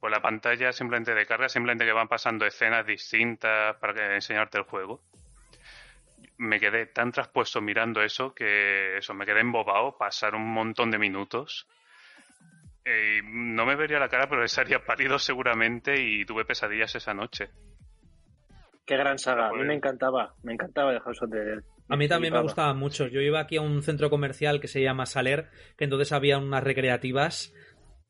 [0.00, 4.58] por la pantalla simplemente de carga, simplemente que van pasando escenas distintas para que- enseñarte
[4.58, 5.00] el juego.
[6.38, 10.98] Me quedé tan traspuesto mirando eso que eso, me quedé embobado, pasar un montón de
[10.98, 11.66] minutos.
[12.84, 17.48] Eh, no me vería la cara, pero estaría pálido seguramente y tuve pesadillas esa noche.
[18.86, 19.48] Qué gran saga.
[19.48, 20.32] A mí me encantaba.
[20.42, 21.58] Me encantaba el House of the Dead.
[21.90, 23.06] A mí también me gustaba mucho.
[23.06, 26.62] Yo iba aquí a un centro comercial que se llama Saler, que entonces había unas
[26.62, 27.52] recreativas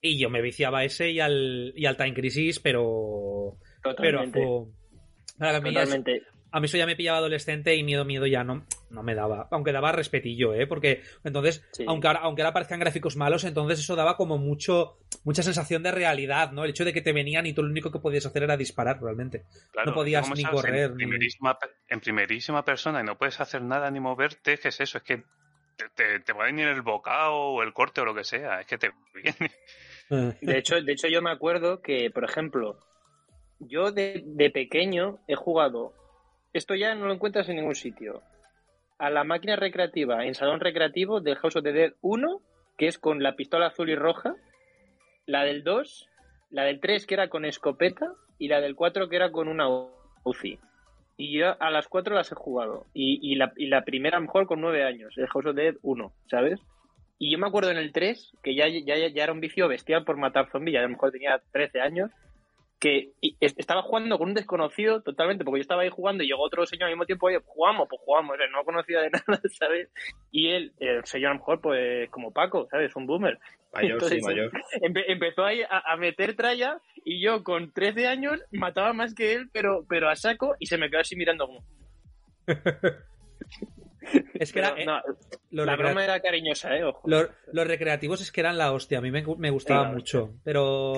[0.00, 3.56] y yo me viciaba a ese y al, y al Time Crisis, pero...
[3.82, 4.40] Pero a Totalmente.
[4.40, 6.22] que a mí Totalmente.
[6.50, 9.48] A mí eso ya me pillaba adolescente y miedo, miedo ya no, no me daba.
[9.50, 10.66] Aunque daba respetillo, ¿eh?
[10.66, 11.84] Porque entonces, Sí.
[11.86, 15.90] aunque, ahora, aunque ahora parezcan gráficos malos, entonces eso daba como mucho, mucha sensación de
[15.92, 16.64] realidad, ¿no?
[16.64, 18.98] El hecho de que te venían y tú lo único que podías hacer era disparar
[18.98, 19.44] realmente.
[19.72, 23.38] Claro, No podías ¿cómo ni correr, En ni- primerísima, en primerísima persona y no puedes
[23.40, 24.96] hacer nada ni moverte, ¿qué es eso?
[24.96, 25.24] Es que
[25.78, 28.60] te, te, te va a venir el bocado o el corte o lo que sea.
[28.60, 29.52] Es que te viene.
[30.40, 32.78] De hecho, de hecho, yo me acuerdo que, por ejemplo,
[33.60, 35.94] yo de, de pequeño he jugado.
[36.52, 38.22] Esto ya no lo encuentras en ningún sitio.
[38.98, 42.42] A la máquina recreativa en salón recreativo del House of the Dead 1,
[42.76, 44.34] que es con la pistola azul y roja.
[45.26, 46.08] La del 2,
[46.50, 49.68] la del 3 que era con escopeta y la del 4 que era con una
[50.24, 50.58] UCI.
[51.18, 52.86] Y yo a las 4 las he jugado.
[52.94, 56.12] Y, y la, y la primera mejor con 9 años, el House of Dead 1,
[56.30, 56.60] ¿sabes?
[57.18, 60.04] Y yo me acuerdo en el 3, que ya, ya, ya era un vicio bestial
[60.04, 62.12] por matar zombies, ya a lo mejor tenía 13 años,
[62.80, 63.10] que
[63.40, 66.84] estaba jugando con un desconocido totalmente, porque yo estaba ahí jugando y llegó otro señor
[66.86, 69.88] al mismo tiempo, oye, jugamos, pues jugamos, o sea, no conocía de nada, ¿sabes?
[70.30, 72.94] Y él, el señor a lo mejor, pues como Paco, ¿sabes?
[72.94, 73.38] Un boomer.
[73.74, 74.52] Mayor, sí, Entonces, mayor.
[74.80, 79.32] Empe- empezó ahí a, a meter tralla y yo con 13 años mataba más que
[79.34, 81.64] él, pero, pero a saco y se me quedó así mirando como...
[84.34, 85.02] Es que Pero, era, eh,
[85.50, 86.82] no, la broma era cariñosa, ¿eh?
[86.84, 87.02] Ojo.
[87.08, 88.98] los- los recreativos es que eran la hostia.
[88.98, 90.30] A mí me, me gustaba Sí, mucho.
[90.44, 90.94] Pero.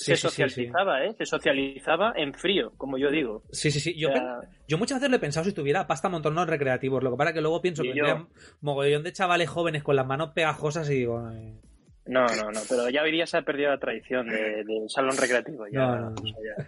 [0.00, 0.30] Sí, se sí, sí, sí.
[0.44, 1.14] socializaba, ¿eh?
[1.18, 3.42] Se socializaba en frío, como yo digo.
[3.50, 3.98] Sí, sí, sí.
[3.98, 6.44] Yo, O sea, pen- yo muchas veces lo he pensado si tuviera pasta montón de
[6.44, 7.02] recreativos.
[7.02, 8.04] Lo que pasa es que luego pienso Y que yo.
[8.04, 8.28] tendría
[8.60, 11.18] mogollón de chavales jóvenes con las manos pegajosas y digo.
[11.26, 11.60] ay,
[12.06, 15.16] No, no, no, pero ya hoy día se ha perdido la tradición de- del salón
[15.16, 15.66] recreativo.
[15.66, 16.14] Ya, No, no, no.
[16.22, 16.66] o sea, ya.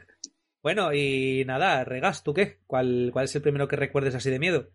[0.62, 2.58] Bueno, y nada, Regas, ¿tú qué?
[2.66, 4.70] ¿Cuál, ¿Cuál es el primero que recuerdes así de miedo?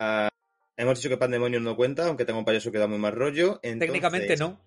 [0.00, 0.28] Ah,
[0.76, 3.60] hemos dicho que Pandemonium no cuenta, aunque tengo un payaso que da muy mal rollo.
[3.62, 4.58] entonces- Técnicamente no.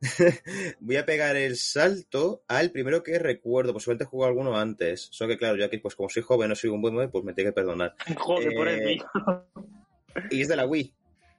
[0.80, 3.72] Voy a pegar el salto al primero que recuerdo.
[3.72, 5.08] Posiblemente he jugado alguno antes.
[5.10, 7.24] Solo que, claro, yo aquí, pues como soy joven, no soy un buen mueve, pues
[7.24, 7.94] me tengo que perdonar.
[8.16, 8.98] Joder, por el Eh.
[10.30, 10.94] Y es de la Wii.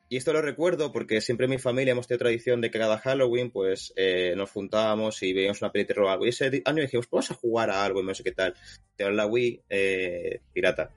[0.10, 3.00] Y esto lo recuerdo porque siempre en mi familia hemos tenido tradición de que cada
[3.00, 6.26] Halloween, pues eh, nos juntábamos y veíamos una terror o algo.
[6.26, 8.54] Y ese año dijimos, vamos a jugar a algo y no sé qué tal.
[8.96, 10.92] Pero la Wii, eh, pirata.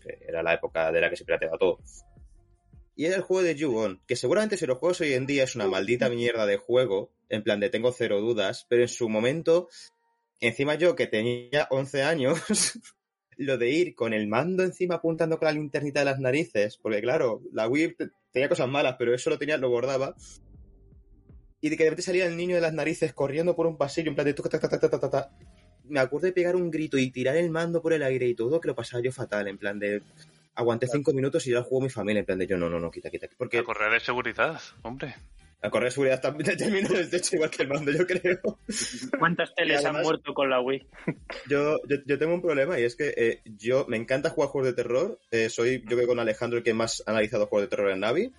[0.00, 1.78] Que Era la época de la que se pirateaba todo.
[2.96, 5.56] Y era el juego de Ju-On, que seguramente si lo juegos hoy en día es
[5.56, 9.68] una maldita mierda de juego, en plan de tengo cero dudas, pero en su momento,
[10.40, 12.38] encima yo que tenía 11 años,
[13.36, 17.00] lo de ir con el mando encima apuntando con la linternita de las narices, porque
[17.00, 20.14] claro, la Wii te- tenía cosas malas, pero eso lo tenía, lo bordaba.
[21.60, 24.10] Y de que de repente salía el niño de las narices corriendo por un pasillo,
[24.10, 24.34] en plan de...
[24.34, 25.30] ta, ta.
[25.86, 28.60] Me acuerdo de pegar un grito y tirar el mando por el aire y todo,
[28.60, 30.02] que lo pasaba yo fatal, en plan de...
[30.56, 32.90] Aguanté cinco minutos y ya jugó mi familia, en plan de yo, no, no, no,
[32.90, 33.26] quita, quita.
[33.36, 35.16] Porque La correa de seguridad, hombre.
[35.62, 38.38] la correa de seguridad también terminó en el techo igual que el mando, yo creo.
[39.18, 40.86] ¿Cuántas teles además- han muerto con la Wii?
[41.48, 44.70] Yo, yo, yo tengo un problema y es que eh, yo me encanta jugar juegos
[44.70, 45.18] de terror.
[45.30, 47.90] Eh, soy, yo creo que con Alejandro el que más ha analizado juegos de terror
[47.90, 48.32] en Navi.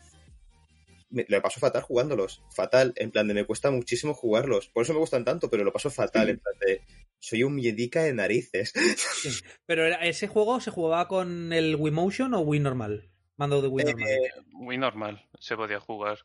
[1.16, 2.44] Me, lo paso fatal jugándolos.
[2.56, 2.94] Fatal.
[2.98, 4.68] En plan de me cuesta muchísimo jugarlos.
[4.70, 6.30] Por eso me gustan tanto, pero lo paso fatal.
[6.30, 6.82] En plan de
[7.20, 8.74] soy un miedica de narices.
[9.66, 13.10] Pero era- ese juego se jugaba con el Wii Motion o Wii normal.
[13.38, 14.46] Mando de Wii Eh, normal.
[14.52, 16.20] Muy normal, se podía jugar.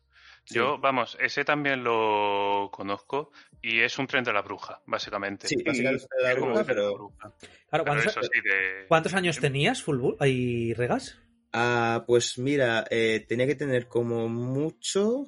[0.47, 3.31] Yo, vamos, ese también lo conozco
[3.63, 5.47] y es un tren de la bruja, básicamente.
[5.49, 7.17] Sí, básicamente la bruja, tren de la pero- bruja.
[7.39, 8.87] Claro, Pero ¿cuántos, eso sí, de...
[8.89, 11.19] cuántos años tenías, Full ¿Hay Regas?
[11.53, 15.27] Ah, pues mira, eh, tenía que tener como mucho.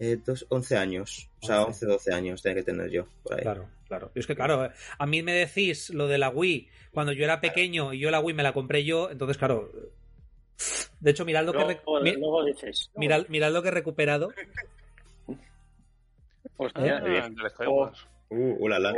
[0.00, 1.28] Eh, dos, 11 años.
[1.42, 3.08] O sea, 11, 12 años tenía que tener yo.
[3.24, 3.42] Por ahí.
[3.42, 4.10] Claro, claro.
[4.14, 7.24] Y es que, claro, eh, a mí me decís lo de la Wii cuando yo
[7.24, 9.70] era pequeño y yo la Wii me la compré yo, entonces, claro.
[11.00, 13.68] De hecho, mirad lo que, re- Luego, mi- luego dices, no, mirad, mirad lo que
[13.68, 14.32] he recuperado.
[16.56, 17.94] hostia, Ah, Skyward.
[18.30, 18.90] Uh, uh, la, la.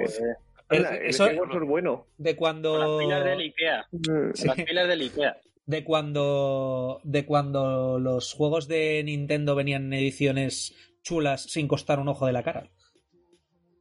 [0.70, 2.06] El- el eso es bueno.
[2.18, 2.98] de Con las cuando.
[2.98, 3.86] pilas del Ikea.
[3.90, 4.46] Con Sí.
[4.46, 5.36] las pilas del Ikea.
[5.70, 12.08] De cuando de cuando los juegos de Nintendo venían en ediciones chulas sin costar un
[12.08, 12.70] ojo de la cara.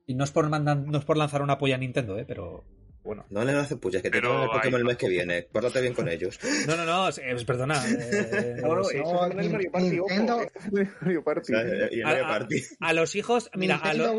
[0.06, 2.66] Y no es por mandan- no es por lanzar una polla a Nintendo, eh, pero
[3.04, 3.26] bueno.
[3.30, 5.42] No le haces puchas, que te tocan el Pokémon hay- el mes que viene.
[5.44, 6.40] Pórtate bien con ellos.
[6.68, 7.12] No, no, no,
[7.46, 7.76] perdona.
[7.88, 9.90] eh, No, no, eso es el Mario Party.
[9.90, 10.42] Nintendo-
[10.78, 11.54] el Mario Party.
[11.54, 11.64] A-
[12.06, 12.64] Mario a- Party.
[12.80, 14.14] a los hijos, mira, a, lo-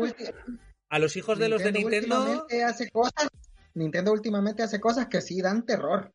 [0.99, 3.29] los hijos de los de Nintendo, últimamente hace cosas.
[3.73, 6.13] Nintendo últimamente hace cosas que sí dan terror.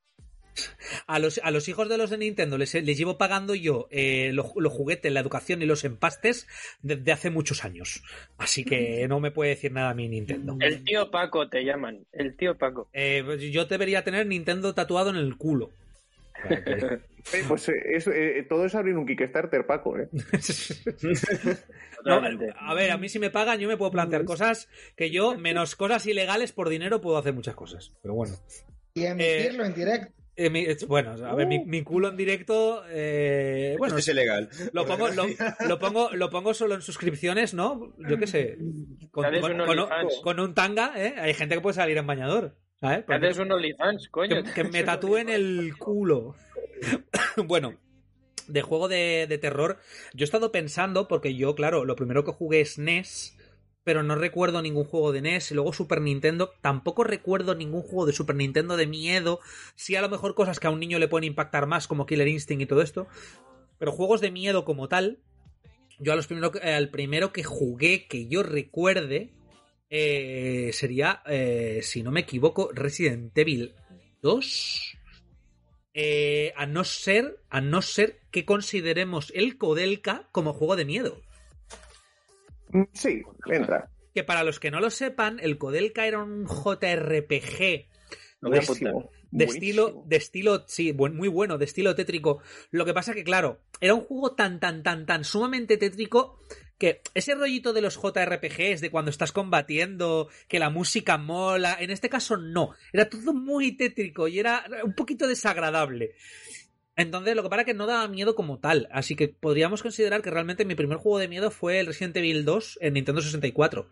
[1.06, 4.30] a los, a los hijos de los de Nintendo les, les llevo pagando yo eh,
[4.32, 6.46] los, los juguetes, la educación y los empastes
[6.82, 8.02] desde hace muchos años.
[8.38, 10.56] Así que no me puede decir nada a mí Nintendo.
[10.60, 12.06] El tío Paco te llaman.
[12.12, 12.88] El tío Paco.
[12.92, 15.70] Eh, pues yo debería tener Nintendo tatuado en el culo.
[17.32, 19.98] Eh, pues eh, eso, eh, todo es abrir un Kickstarter, Paco.
[19.98, 20.08] ¿eh?
[22.04, 22.22] No,
[22.60, 25.74] a ver, a mí si me pagan yo me puedo plantear cosas que yo, menos
[25.74, 27.92] cosas ilegales por dinero, puedo hacer muchas cosas.
[28.00, 28.36] Pero bueno.
[28.94, 30.12] Y emitirlo en directo.
[30.38, 34.50] Eh, mi- bueno, a ver, mi, mi culo en directo, eh, bueno, es ilegal.
[34.72, 35.24] lo pongo, lo,
[35.68, 37.94] lo pongo, lo pongo solo en suscripciones, ¿no?
[37.98, 38.58] Yo qué sé.
[39.10, 40.20] Con, un con- OnlyFans.
[40.22, 41.14] con un tanga, ¿eh?
[41.18, 43.04] Hay gente que puede salir en bañador, ¿sabes?
[43.06, 44.42] ¿Qué haces un OnlyFans, coño?
[44.42, 46.34] que, que me tatúen el culo.
[47.46, 47.74] bueno,
[48.46, 49.78] de juego de, de terror,
[50.12, 53.35] yo he estado pensando, porque yo, claro, lo primero que jugué es NES,
[53.86, 58.12] pero no recuerdo ningún juego de NES, luego Super Nintendo, tampoco recuerdo ningún juego de
[58.12, 59.38] Super Nintendo de miedo,
[59.76, 62.26] sí a lo mejor cosas que a un niño le pueden impactar más, como Killer
[62.26, 63.06] Instinct y todo esto,
[63.78, 65.20] pero juegos de miedo como tal,
[66.00, 69.30] yo al primero que jugué que yo recuerde
[69.88, 73.76] eh, sería, eh, si no me equivoco, Resident Evil
[74.20, 74.96] 2.
[75.94, 81.22] eh, a no ser, a no ser que consideremos el Kodelka como juego de miedo.
[82.92, 83.90] Sí, entra.
[84.14, 87.88] Que para los que no lo sepan, el Kodelka era un JRPG
[88.40, 89.52] Buenísimo, de buenísimo.
[89.52, 92.42] estilo, de estilo, sí, muy bueno, de estilo tétrico.
[92.70, 96.38] Lo que pasa que, claro, era un juego tan, tan, tan, tan sumamente tétrico
[96.78, 101.90] que ese rollito de los JRPGs, de cuando estás combatiendo, que la música mola, en
[101.90, 102.74] este caso no.
[102.92, 106.14] Era todo muy tétrico y era un poquito desagradable.
[106.96, 108.88] Entonces, lo que pasa es que no daba miedo como tal.
[108.90, 112.44] Así que podríamos considerar que realmente mi primer juego de miedo fue el Resident Evil
[112.44, 113.88] 2 en Nintendo 64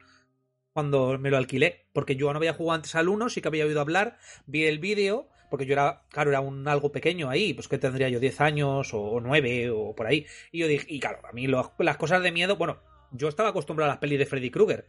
[0.74, 3.64] cuando me lo alquilé, porque yo no había jugado antes al 1, sí que había
[3.64, 7.68] oído hablar, vi el vídeo, porque yo era, claro, era un algo pequeño ahí, pues
[7.68, 11.20] que tendría yo 10 años o 9 o por ahí, y yo dije, y claro,
[11.28, 12.80] a mí las cosas de miedo, bueno,
[13.12, 14.88] yo estaba acostumbrado a las pelis de Freddy Krueger,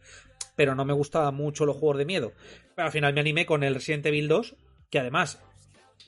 [0.56, 2.32] pero no me gustaban mucho los juegos de miedo,
[2.74, 4.56] pero al final me animé con el Resident Evil 2,
[4.90, 5.40] que además,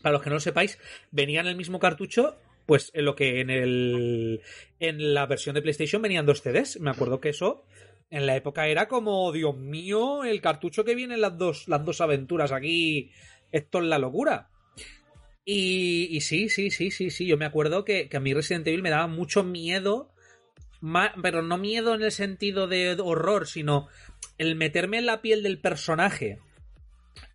[0.03, 0.79] para los que no lo sepáis,
[1.11, 4.43] venía en el mismo cartucho pues en lo que en el
[4.79, 6.79] en la versión de PlayStation venían dos CDs.
[6.81, 7.65] Me acuerdo que eso
[8.11, 12.03] en la época era como, Dios mío, el cartucho que vienen las dos, las dos
[12.03, 13.11] aventuras aquí.
[13.53, 14.51] Esto es la locura.
[15.45, 17.27] Y, y sí, sí, sí, sí, sí.
[17.27, 20.13] Yo me acuerdo que, que a mí Resident Evil me daba mucho miedo.
[21.23, 23.89] pero no miedo en el sentido de horror, sino
[24.37, 26.39] el meterme en la piel del personaje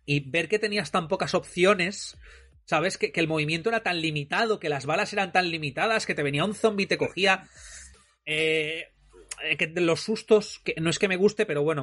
[0.06, 2.16] y ver que tenías tan pocas opciones.
[2.66, 2.96] ¿Sabes?
[2.98, 6.22] Que, que el movimiento era tan limitado, que las balas eran tan limitadas, que te
[6.22, 7.48] venía un zombie y te cogía.
[8.26, 8.88] Eh,
[9.42, 11.82] eh, que los sustos, que no es que me guste, pero bueno,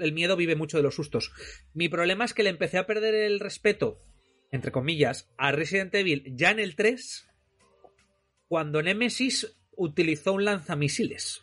[0.00, 1.32] el miedo vive mucho de los sustos.
[1.72, 3.98] Mi problema es que le empecé a perder el respeto,
[4.50, 7.26] entre comillas, a Resident Evil ya en el 3,
[8.48, 11.42] cuando Nemesis utilizó un lanzamisiles.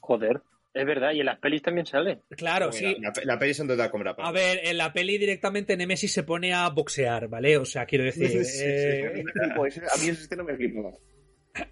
[0.00, 0.42] Joder,
[0.74, 2.20] es verdad, y en las pelis también sale.
[2.30, 2.96] Claro, Mira, sí.
[3.00, 4.14] La, la peli son de la compra.
[4.18, 7.56] A ver, en la peli directamente Nemesis se pone a boxear, ¿vale?
[7.56, 8.28] O sea, quiero decir.
[8.28, 10.92] Sí, sí, eh, a mí ese sistema me flipaba.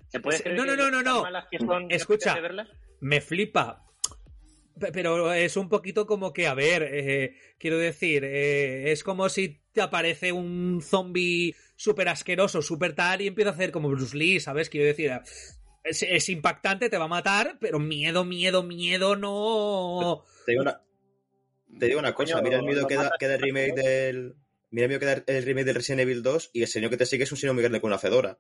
[0.09, 1.23] ¿Se puede creer no, no, que no, no, no.
[1.23, 2.37] malas que son, Escucha.
[3.01, 3.83] me flipa.
[4.79, 9.29] Pe- Pero es un poquito como que, a ver, eh, quiero decir, eh, es como
[9.29, 14.17] si te aparece un zombie súper asqueroso, súper tal, y empieza a hacer como Bruce
[14.17, 14.69] Lee, ¿sabes?
[14.69, 15.13] Quiero decir,
[15.87, 20.25] es, es impactante, te va a matar, pero miedo, miedo, miedo, no.
[20.45, 20.81] Te digo una,
[21.79, 24.37] te digo una cosa, mira el miedo que da, matas que da el remake del.
[24.71, 26.97] Mira el miedo que da el remake del Resident Evil 2 y el señor que
[26.97, 28.39] te sigue es un señor muy grande con una fedora.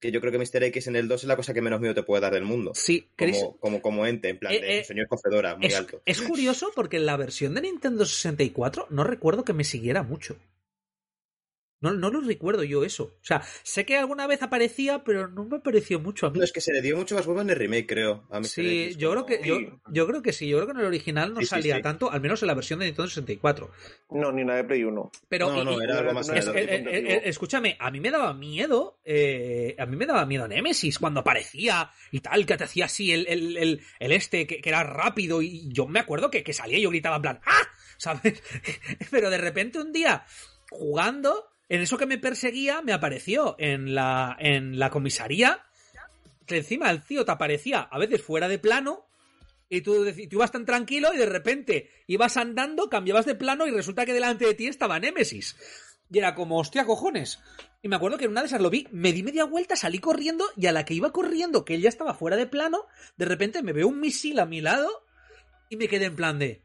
[0.00, 0.64] Que yo creo que Mr.
[0.64, 2.72] X en el 2 es la cosa que menos miedo te puede dar del mundo.
[2.74, 3.08] Sí.
[3.16, 5.76] Como, como, como ente, en plan Eh, de eh, un señor con fedora, muy Es,
[5.76, 6.02] alto.
[6.04, 10.36] es curioso porque en la versión de Nintendo 64 no recuerdo que me siguiera mucho.
[11.82, 13.04] No, no lo recuerdo yo eso.
[13.20, 16.38] O sea, sé que alguna vez aparecía, pero no me pareció mucho a mí.
[16.38, 18.24] No, es que se le dio mucho más huevo en el remake, creo.
[18.30, 18.42] A.
[18.44, 19.58] Sí, yo creo que yo,
[19.90, 21.82] yo creo que sí, yo creo que en el original no Sí, salía sí.
[21.82, 23.70] tanto, al menos en la versión de Nintendo 64.
[24.10, 25.10] No, ni una de Play 1.
[25.28, 27.90] Pero No, y- no, y- era algo más es- eh, eh, eh, eh, escúchame, a
[27.90, 32.46] mí me daba miedo, eh, a mí me daba miedo Nemesis cuando aparecía y tal,
[32.46, 35.86] que te hacía así el, el, el, el este, que, que era rápido y yo
[35.88, 37.62] me acuerdo que, que salía y yo gritaba en plan, ¡ah!
[37.98, 38.42] ¿Sabes?
[39.10, 40.24] Pero de repente un día,
[40.70, 45.64] jugando, en eso que me perseguía, me apareció en la, en la comisaría,
[46.44, 49.06] que encima el tío te aparecía a veces fuera de plano,
[49.70, 53.70] y tú, tú ibas tan tranquilo y de repente ibas andando, cambiabas de plano y
[53.70, 55.56] resulta que delante de ti estaba Némesis.
[56.10, 57.40] Y era como, hostia, cojones.
[57.80, 59.98] Y me acuerdo que en una de esas lo vi, me di media vuelta, salí
[59.98, 62.84] corriendo y a la que iba corriendo, que él ya estaba fuera de plano,
[63.16, 65.06] de repente me veo un misil a mi lado
[65.70, 66.60] y me quedé en plan de...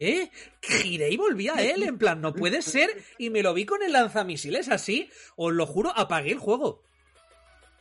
[0.00, 0.30] ¿Eh?
[0.62, 2.90] Giré y volví a él, en plan, no puede ser.
[3.18, 5.10] Y me lo vi con el lanzamisiles así.
[5.36, 6.82] Os lo juro, apagué el juego.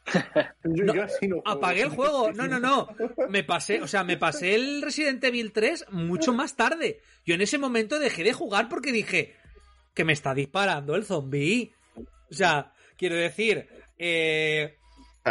[0.63, 1.41] Yo, No.
[1.45, 2.33] Apagué el juego.
[2.33, 2.89] No, no, no.
[3.29, 7.01] Me pasé, o sea, me pasé el Resident Evil 3 mucho más tarde.
[7.25, 9.35] Yo en ese momento dejé de jugar porque dije
[9.93, 11.73] que me está disparando el zombie.
[12.29, 14.78] O sea, quiero decir, eh,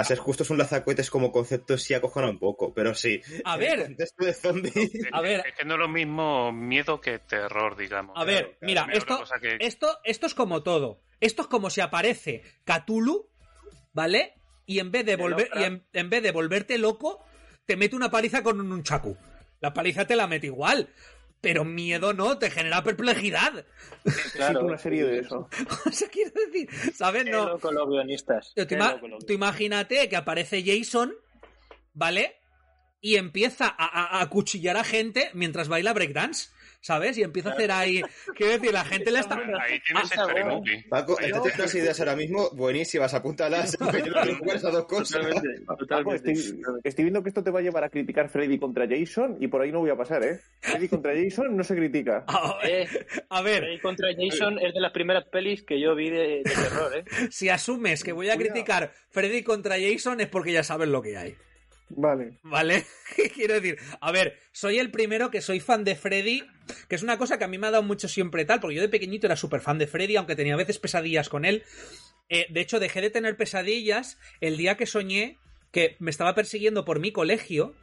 [0.01, 3.21] A ser justos, un lanzacohetes como concepto sí acojona un poco, pero sí.
[3.45, 3.97] A ver.
[4.19, 4.73] de zombie.
[5.13, 5.45] A ver.
[5.47, 8.17] Es que no es lo mismo miedo que terror, digamos.
[8.17, 11.01] a ver, claro, mira, esto, que- esto, esto es como todo.
[11.21, 13.29] Esto es como si aparece Cthulhu,
[13.93, 14.35] ¿vale?
[14.67, 17.25] Y en vez de volver, y en, en vez de volverte loco,
[17.67, 19.17] te mete una paliza con un chacu.
[19.61, 20.89] La paliza te la mete igual.
[21.41, 23.65] Pero miedo no, te genera perplejidad.
[24.05, 25.49] Necesito una serie de eso.
[25.87, 27.25] O sea, quiero decir, ¿sabes?
[27.25, 27.49] Qué No.
[27.49, 28.53] loco los guionistas.
[28.57, 31.15] Tú, Qué ima- loco los tú imagínate que aparece Jason,
[31.95, 32.35] ¿vale?
[33.01, 36.51] y empieza a, a, a acuchillar a gente mientras baila breakdance.
[36.89, 37.19] ¿Sabes?
[37.19, 38.01] Y empieza a hacer ahí.
[38.35, 39.35] Quiero decir, la gente le está.
[39.37, 40.63] Ahí tienes Ah, bueno.
[40.89, 43.75] Paco, unas ideas ahora mismo buenísimas, apúntalas.
[44.55, 45.21] esas dos cosas.
[45.21, 46.33] Totalmente, Paco, totalmente.
[46.33, 49.49] estoy, estoy viendo que esto te va a llevar a criticar Freddy contra Jason y
[49.49, 50.41] por ahí no voy a pasar, ¿eh?
[50.61, 52.25] Freddy contra Jason no se critica.
[52.27, 52.89] A, Eh,
[53.29, 56.43] a ver, Freddy contra Jason es de las primeras pelis que yo vi de, de
[56.45, 57.05] terror, ¿eh?
[57.31, 58.51] si asumes que voy a Cuidado.
[58.55, 61.37] criticar Freddy contra Jason es porque ya sabes lo que hay.
[61.91, 62.39] Vale.
[62.43, 62.85] ¿Vale?
[63.35, 66.45] Quiero decir, a ver, soy el primero que soy fan de Freddy,
[66.89, 68.83] que es una cosa que a mí me ha dado mucho siempre tal, porque yo
[68.83, 71.65] de pequeñito era súper fan de Freddy, aunque tenía a veces pesadillas con él.
[72.29, 75.39] Eh, de hecho, dejé de tener pesadillas el día que soñé
[75.73, 77.75] que me estaba persiguiendo por mi colegio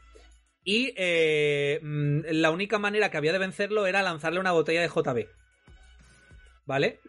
[0.64, 4.88] y eh, mm, la única manera que había de vencerlo era lanzarle una botella de
[4.88, 5.28] JB.
[6.66, 7.00] ¿Vale?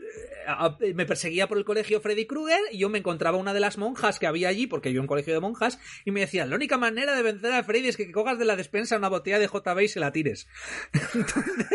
[0.81, 3.79] Eh, Me perseguía por el colegio Freddy Krueger y yo me encontraba una de las
[3.79, 6.77] monjas que había allí, porque yo un colegio de monjas, y me decían, la única
[6.77, 9.81] manera de vencer a Freddy es que cojas de la despensa una botella de JB
[9.81, 10.47] y se la tires.
[10.93, 11.69] Entonces,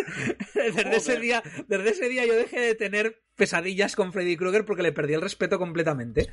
[0.56, 4.84] desde ese día, desde ese día yo dejé de tener pesadillas con Freddy Krueger porque
[4.84, 6.30] le perdí el respeto completamente.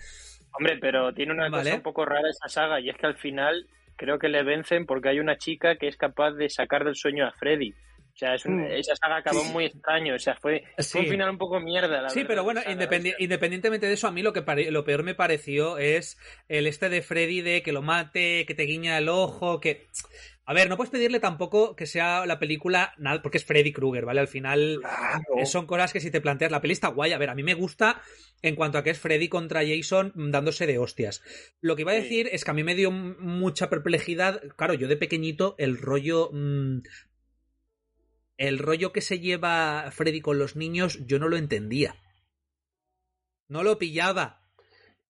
[0.53, 1.65] Hombre, pero tiene una Vale.
[1.65, 4.87] cosa un poco rara esa saga y es que al final creo que le vencen
[4.87, 7.75] porque hay una chica que es capaz de sacar del sueño a Freddy.
[8.19, 8.73] O sea, es un- Mm.
[8.73, 10.17] esa saga acabó muy extraño.
[10.17, 12.03] O sea, fue, un final un poco mierda.
[12.03, 14.83] La Sí, verdad, pero bueno, independi- independientemente de eso, a mí lo que pare- lo
[14.85, 18.99] peor me pareció es el este de Freddy de que lo mate, que te guiña
[18.99, 19.87] el ojo, que...
[20.47, 24.07] A ver, no puedes pedirle tampoco que sea la película nada, porque es Freddy Krueger,
[24.07, 24.21] ¿vale?
[24.21, 25.23] Al final Claro.
[25.39, 27.13] eh, son cosas que si te planteas, la peli está guay.
[27.13, 28.01] A ver, a mí me gusta
[28.41, 31.23] en cuanto a que es Freddy contra Jason dándose de hostias.
[31.61, 32.01] Lo que iba a Sí.
[32.03, 34.41] decir es que a mí me dio mucha perplejidad.
[34.57, 36.31] Claro, yo de pequeñito, el rollo.
[36.33, 36.79] mm,
[38.39, 41.95] el rollo que se lleva Freddy con los niños, yo no lo entendía.
[43.49, 44.37] No lo pillaba.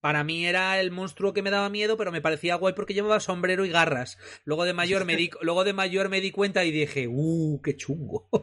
[0.00, 3.18] Para mí era el monstruo que me daba miedo, pero me parecía guay porque llevaba
[3.18, 4.16] sombrero y garras.
[4.44, 7.76] Luego de mayor me di, luego de mayor me di cuenta y dije, uh, qué
[7.76, 8.28] chungo.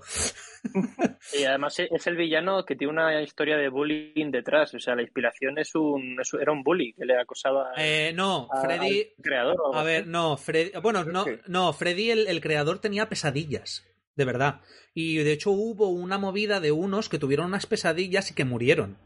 [1.40, 4.74] Y además es el villano que tiene una historia de bullying detrás.
[4.74, 8.48] O sea, la inspiración es un, es- era un bully que le acosaba Eh, no,
[8.52, 9.02] a- Freddy.
[9.18, 9.58] al creador.
[9.76, 10.72] A ver, no, Freddy.
[10.82, 13.86] Bueno, no, no, Freddy, el, el creador, tenía pesadillas.
[14.16, 14.62] De verdad.
[14.94, 18.98] Y de hecho hubo una movida de unos que tuvieron unas pesadillas y que murieron.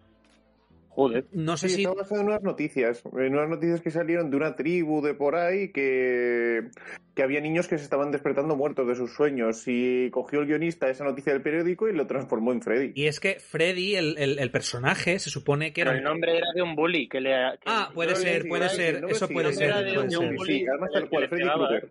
[0.99, 1.25] Joder.
[1.31, 1.81] No sé Sí, si.
[1.83, 5.35] está basado en unas noticias, en unas noticias que salieron de una tribu de por
[5.35, 6.69] ahí que,
[7.15, 10.89] que había niños que se estaban despertando muertos de sus sueños y cogió el guionista
[10.89, 12.91] esa noticia del periódico y lo transformó en Freddy.
[12.95, 15.99] Y es que Freddy, el, el- el personaje, se supone que Pero era.
[15.99, 17.29] el nombre era de un bully que le.
[17.29, 19.73] que- Ah, puede No, ser, puede ser, eso puede ser,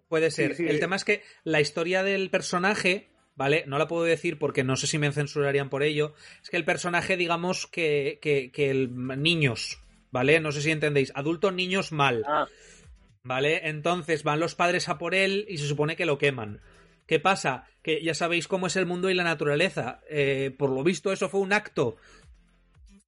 [0.09, 0.55] puede ser.
[0.61, 3.09] El tema es que la historia del personaje,
[3.39, 3.63] ¿vale?
[3.69, 6.13] No la puedo decir porque no sé si me censurarían por ello.
[6.43, 9.81] Es que el personaje, digamos que, que, que el niños,
[10.11, 10.41] ¿vale?
[10.41, 11.13] No sé si entendéis.
[11.15, 12.25] Adultos, niños, mal.
[12.27, 12.49] Ah,
[13.23, 13.69] ¿Vale?
[13.69, 16.61] Entonces van los padres a por él y se supone que lo queman.
[17.07, 17.65] ¿Qué pasa?
[17.81, 20.01] Que ya sabéis cómo es el mundo y la naturaleza.
[20.11, 21.97] Eh, por lo visto, eso fue un acto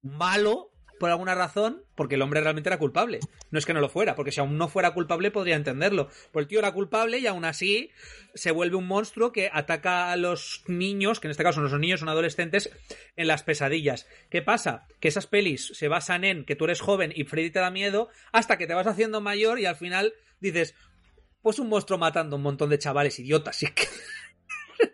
[0.01, 0.70] malo
[1.01, 3.21] por alguna razón, porque el hombre realmente era culpable.
[3.49, 6.09] No es que no lo fuera, porque si aún no fuera culpable podría entenderlo.
[6.31, 7.89] Pues el tío era culpable y aún así
[8.35, 11.81] se vuelve un monstruo que ataca a los niños, que en este caso no son
[11.81, 12.69] niños, son adolescentes,
[13.15, 14.07] en las pesadillas.
[14.29, 14.85] ¿Qué pasa?
[14.99, 18.09] Que esas pelis se basan en que tú eres joven y Freddy te da miedo
[18.31, 20.75] hasta que te vas haciendo mayor y al final dices,
[21.41, 23.59] pues un monstruo matando a un montón de chavales idiotas.
[23.63, 23.87] Y es que,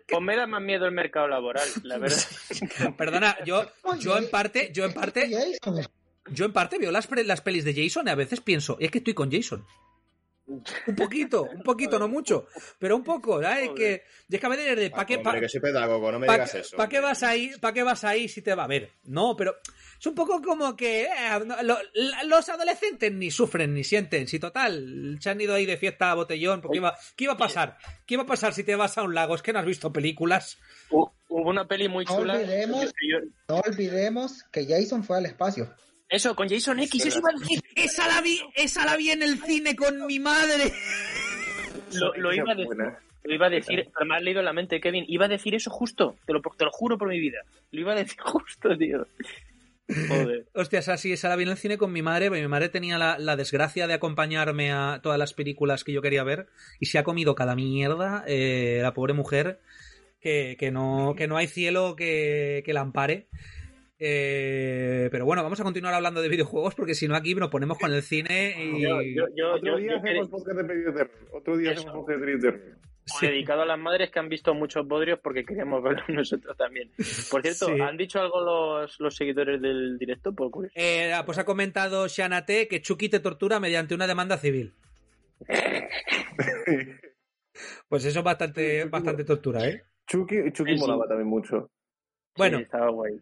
[0.08, 2.18] pues me da más miedo el mercado laboral, la verdad.
[2.96, 3.66] perdona, yo,
[3.98, 5.28] yo en parte, yo en parte.
[6.32, 8.98] Yo en parte veo las, las pelis de Jason y a veces pienso, es que
[8.98, 9.64] estoy con Jason.
[10.86, 12.46] Un poquito, un poquito, no mucho,
[12.78, 13.68] pero un poco, ¿sabes?
[13.76, 16.26] Que, y es que a veces de, ¿para qué, pa- que soy pedagogo, no me
[16.26, 16.74] pa- digas eso.
[16.74, 17.50] pa' qué vas ahí?
[17.60, 18.92] ¿Para qué vas ahí si te va a ver?
[19.04, 19.56] No, pero
[20.00, 21.08] es un poco como que eh,
[21.64, 21.76] lo-
[22.24, 24.26] los adolescentes ni sufren ni sienten.
[24.26, 27.38] Si total, se han ido ahí de fiesta a botellón, porque iba, ¿qué iba a
[27.38, 27.76] pasar?
[28.06, 29.34] ¿Qué iba a pasar si te vas a un lago?
[29.34, 30.56] Es que no has visto películas.
[30.88, 32.36] Hu- Hubo una peli muy No chula.
[32.36, 32.86] olvidemos-
[33.50, 35.74] No olvidemos que Jason fue al espacio.
[36.08, 37.62] Eso, con Jason X, eso iba a decir.
[37.76, 40.72] Esa la vi, esa la vi en el cine con mi madre.
[41.92, 42.76] Lo, lo iba a decir.
[43.24, 45.04] Lo iba a decir, pero me has leído en la mente, Kevin.
[45.06, 46.16] Iba a decir eso justo.
[46.26, 47.40] Te lo, te lo juro por mi vida.
[47.70, 49.06] Lo iba a decir justo, tío.
[50.08, 50.46] Joder.
[50.54, 52.68] Hostia, esa sí, esa la vi en el cine con mi madre, porque mi madre
[52.68, 56.48] tenía la, la desgracia de acompañarme a todas las películas que yo quería ver
[56.80, 59.60] y se ha comido cada mierda, eh, la pobre mujer,
[60.20, 63.26] que, que, no, que no hay cielo que, que la ampare.
[64.00, 67.78] Eh, pero bueno, vamos a continuar hablando de videojuegos porque si no aquí nos ponemos
[67.78, 68.82] con el cine y...
[68.82, 71.10] Yo, yo, yo, Otro día yo hacemos podcast de.
[71.32, 71.80] Otro día Eso.
[71.80, 72.74] hacemos podcast de.
[73.06, 73.26] Sí.
[73.26, 76.90] dedicado a las madres que han visto muchos bodrios porque queríamos verlo nosotros también.
[77.30, 77.80] Por cierto, Sí.
[77.80, 80.32] ¿han dicho algo los, los seguidores del directo?
[80.34, 80.84] Por curiosidad.
[80.84, 84.74] Eh, pues ha comentado Shanate que Chucky te tortura mediante una demanda civil.
[87.88, 89.82] Pues eso es bastante, bastante tortura, ¿eh?
[90.06, 91.70] Chucky, Chucky molaba también mucho.
[92.36, 92.58] Bueno.
[92.58, 93.18] Sí, estaba guay.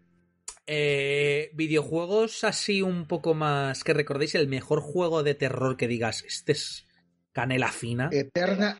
[0.67, 6.25] Eh, videojuegos así un poco más que recordéis el mejor juego de terror que digas,
[6.25, 6.87] este es
[7.33, 8.09] canela fina.
[8.13, 8.79] Eterna,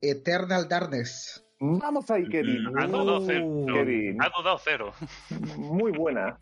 [0.00, 1.44] Eternal Darkness.
[1.58, 2.66] Vamos ahí, Kevin.
[2.78, 3.46] Ha dudado cero.
[3.46, 4.22] Uh, Kevin.
[4.22, 4.92] Ha dudado cero.
[5.56, 6.38] Muy buena.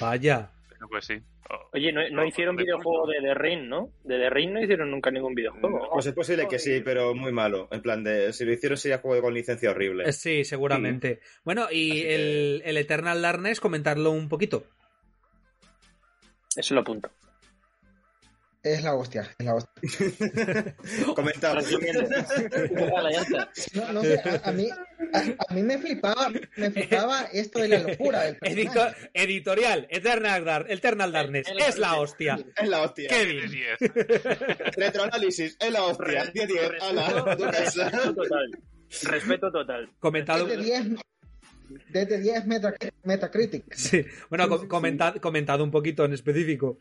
[0.00, 0.50] Vaya.
[0.90, 1.14] Pues sí.
[1.50, 3.90] Oh, Oye, no, no hicieron de videojuego de The Ring, ¿no?
[4.04, 5.88] De The Ring no hicieron nunca ningún videojuego.
[5.92, 7.68] Pues es posible que sí, pero muy malo.
[7.72, 10.04] En plan de, si lo hicieron sería juego con licencia horrible.
[10.08, 11.20] Eh, Sí, seguramente.
[11.44, 14.64] Bueno, y Así que- el, el Eternal Darkness, comentarlo un poquito.
[16.56, 17.10] Eso lo apunto.
[18.74, 20.74] Es la hostia, es la hostia.
[21.14, 21.60] Comentado.
[23.74, 24.68] No, no sé, a, a mí,
[25.12, 28.36] a, a mí me flipaba, me flipaba esto de la locura del
[29.14, 31.48] editorial, Eternal, Dar- Eternal Darkness.
[31.48, 32.38] el- Es la hostia.
[32.56, 33.08] Es la hostia.
[33.10, 33.78] 10.
[34.76, 36.24] Retroanálisis, es la hostia.
[36.32, 37.88] 10 10 ala, a tu casa.
[37.90, 38.50] Respeto total.
[39.04, 39.90] Respeto total.
[39.98, 40.46] Comentado.
[41.68, 43.74] Desde 10, desde 10 Meta- Metacritic.
[43.74, 44.04] Sí.
[44.28, 44.68] Bueno, Sí, co- sí, sí.
[44.68, 46.78] comentad, comentado un poquito en específico.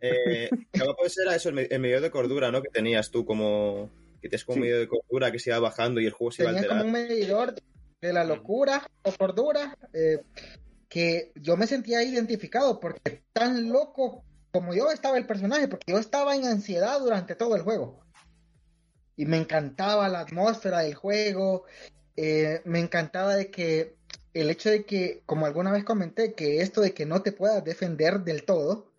[0.00, 2.62] Eh, que va a poder ser a eso, el, el medio de cordura, ¿no?
[2.62, 3.90] Que tenías tú como...
[4.20, 4.60] Que tienes como Sí.
[4.60, 6.84] medio de cordura que se iba bajando y el juego se iba a Tenía como
[6.84, 7.54] un medidor
[8.00, 10.18] de la locura o cordura eh,
[10.88, 15.98] que yo me sentía identificado porque tan loco como yo estaba el personaje, porque yo
[15.98, 18.00] estaba en ansiedad durante todo el juego.
[19.16, 21.64] Y me encantaba la atmósfera del juego,
[22.16, 23.94] eh, me encantaba de que
[24.34, 27.64] el hecho de que, como alguna vez comenté, que esto de que no te puedas
[27.64, 28.90] defender del todo,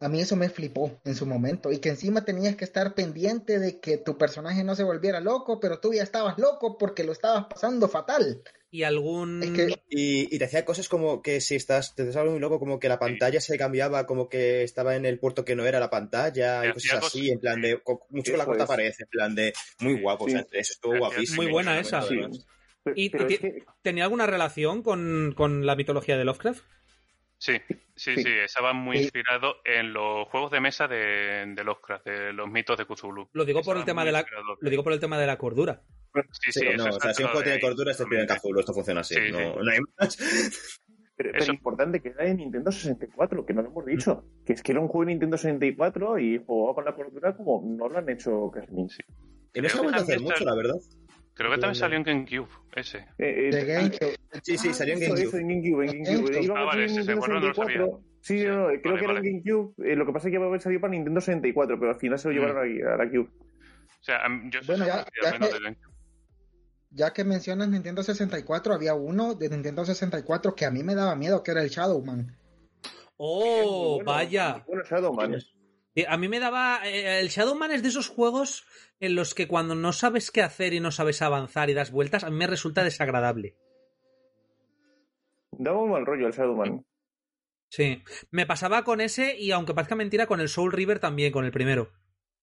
[0.00, 1.72] a mí eso me flipó en su momento.
[1.72, 5.60] Y que encima tenías que estar pendiente de que tu personaje no se volviera loco,
[5.60, 8.42] pero tú ya estabas loco porque lo estabas pasando fatal.
[8.70, 9.40] Y algún.
[9.42, 12.58] Es que Y, y te hacía cosas como que si estás, te estás muy loco,
[12.58, 15.78] como que la pantalla se cambiaba, como que estaba en el puerto que no era
[15.78, 18.92] la pantalla, Te y cosas así, cosas- en plan de, mucho con la cuarta pared,
[18.98, 20.34] en plan de, muy guapo, Sí.
[20.34, 21.42] o sea, eso estuvo Muy guapísimo.
[21.42, 22.02] Muy buena esa.
[22.02, 22.16] Sí.
[22.84, 26.62] Pero, Y- pero y es que ¿Tenía alguna relación con, con la mitología de Lovecraft?
[27.38, 27.54] Sí,
[27.96, 28.22] sí, Sí.
[28.22, 29.02] sí, estaba muy Sí.
[29.04, 33.28] inspirado en los juegos de mesa de, de Lovecraft, de los mitos de Cthulhu.
[33.32, 34.24] Lo digo por el tema de la.
[34.60, 35.82] Lo digo por el tema de la cordura.
[36.30, 38.34] Sí, Sí, sí, no, o sea, si un juego tiene cordura, en totalmente.
[38.38, 39.44] Cthulhu, esto funciona así, Sí, no, sí.
[39.62, 40.16] no hay más.
[41.16, 44.24] Pero, importante que era de Nintendo 64, que no lo hemos dicho.
[44.44, 47.62] Que es que era un juego de Nintendo 64 y jugaba con la cordura como
[47.64, 48.66] no lo han hecho casi.
[49.54, 50.74] Y no se ha vuelto a hacer mucho, la verdad.
[51.34, 52.98] Creo que también salió en GameCube, ese.
[52.98, 54.16] Eh, eh, de GameCube.
[54.42, 55.22] Sí, sí, salió en GameCube.
[55.24, 55.90] eso, en GameCube.
[55.90, 56.52] En GameCube.
[56.56, 58.00] Ah, vale, ese, Nintendo bueno, no lo 64.
[58.20, 59.28] Sí, Sí, no, no, creo vale, que era vale.
[59.28, 59.74] en GameCube.
[59.92, 61.98] Eh, lo que pasa es que iba a haber salido para Nintendo 64, pero al
[61.98, 62.36] final se lo Mm.
[62.38, 62.56] llevaron
[62.88, 63.28] a, a la Cube.
[63.28, 64.18] O sea,
[64.50, 65.76] yo Bueno, ya- al ya menos que- de.
[66.90, 71.16] Ya que mencionas Nintendo 64, había uno de Nintendo 64 que a mí me daba
[71.16, 72.36] miedo, que era el Shadowman.
[73.16, 73.94] ¡Oh!
[73.96, 74.64] Bueno, vaya.
[74.66, 75.36] Bueno, Shadowman.
[76.08, 76.80] A mí me daba.
[76.84, 78.66] eh, El Shadowman es de esos juegos
[79.00, 82.24] en los que cuando no sabes qué hacer y no sabes avanzar y das vueltas,
[82.24, 83.56] a mí me resulta desagradable.
[85.52, 86.84] Daba un mal rollo el Shadowman.
[87.70, 88.02] Sí.
[88.30, 91.52] Me pasaba con ese y, aunque parezca mentira, con el Soul River también, con el
[91.52, 91.92] primero.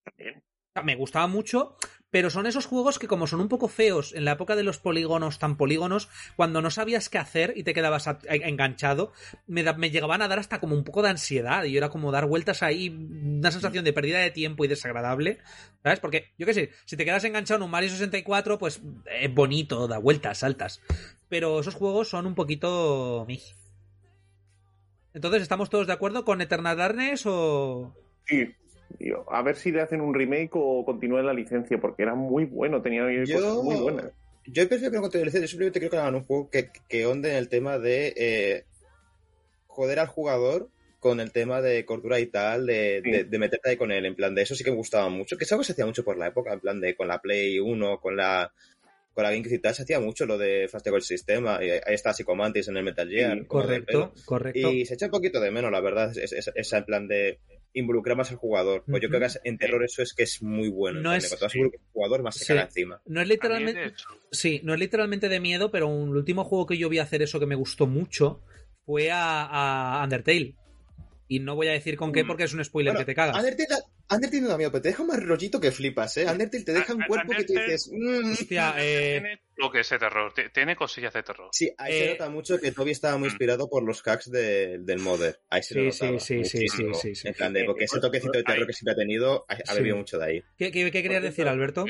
[0.04, 0.38] También.
[0.38, 1.76] O sea, Me gustaba mucho,
[2.12, 4.78] pero son esos juegos que, como son un poco feos en la época de los
[4.78, 9.14] polígonos tan polígonos, cuando no sabías qué hacer y te quedabas enganchado,
[9.48, 12.62] me, llegaban a dar hasta como un poco de ansiedad y era como dar vueltas
[12.62, 15.40] ahí, una sensación de pérdida de tiempo y desagradable,
[15.82, 16.00] ¿sabes?
[16.02, 18.82] Porque, yo qué sé, si te quedas enganchado en un Mario 64, pues
[19.20, 20.82] es bonito, da vueltas, saltas.
[21.30, 23.26] Pero esos juegos son un poquito...
[25.14, 27.96] Entonces, ¿estamos todos de acuerdo con Eternal Darkness o...?
[28.26, 28.54] Sí.
[29.30, 32.82] A ver si le hacen un remake o continúen la licencia, porque era muy bueno,
[32.82, 34.12] tenía Yo- cosas muy buenas.
[34.48, 36.70] Yo prefiero que no continúe la licencia, yo simplemente creo que hagan un juego que,
[36.90, 38.66] que onde en el tema de eh,
[39.68, 40.70] joder al jugador
[41.00, 43.12] con el tema de cordura y tal, de, Sí.
[43.12, 45.38] de, de meterte ahí con él, en plan de eso sí que me gustaba mucho,
[45.38, 47.20] que es algo que se hacía mucho por la época, en plan de con la
[47.22, 48.52] Play 1, con la
[49.14, 51.82] con la GameCube y tal, se hacía mucho lo de Fastego el sistema, y ahí
[51.88, 53.40] está Psychomantis en el Metal Gear.
[53.40, 54.72] Sí, Correcto, correcto.
[54.72, 57.40] Y se echa un poquito de menos, la verdad, es- es- esa en plan de
[57.74, 58.84] involucrar más al jugador.
[58.88, 60.98] Pues yo creo que en terror eso es que es muy bueno.
[61.00, 61.54] en No es- cuanto más
[61.94, 62.48] jugador, más se Sí.
[62.50, 63.02] caga encima.
[63.06, 63.94] No es literalmente...
[64.32, 67.22] Sí, no es literalmente de miedo, pero un- el último juego que yo vi hacer
[67.22, 68.42] eso que me gustó mucho
[68.86, 70.56] fue a, a Undertale.
[71.28, 72.28] Y no voy a decir con qué Mm.
[72.28, 73.38] porque es un spoiler Bueno, que te cagas.
[73.38, 76.26] Undertale, Undertale no da miedo, pero te deja más rollito que flipas, ¿eh?
[76.30, 77.90] Undertale te deja un A- a- cuerpo que tú dices...
[77.94, 78.32] "Mm".
[78.32, 81.50] Hostia, eh, tiene lo que es de terror, ti- tiene cosillas de terror.
[81.54, 83.32] Sí, ahí Eh, se nota mucho que Toby estaba muy Mm.
[83.32, 85.40] inspirado por los hacks de- del modder.
[85.50, 87.28] Ahí se Sí, sí, sí, sí, sí, sí, sí.
[87.28, 89.76] En plan de, porque ese toquecito de terror que siempre ha tenido ha, ha Sí.
[89.78, 90.44] bebido mucho de ahí.
[90.58, 91.86] ¿qué, qué- qué querías decir, Alberto?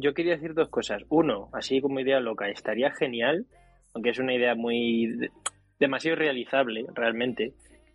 [0.00, 1.02] Yo quería decir dos cosas.
[1.08, 3.46] Uno, así como idea loca, estaría genial,
[3.94, 5.30] aunque es una idea muy de-
[5.78, 7.52] demasiado realizable realmente,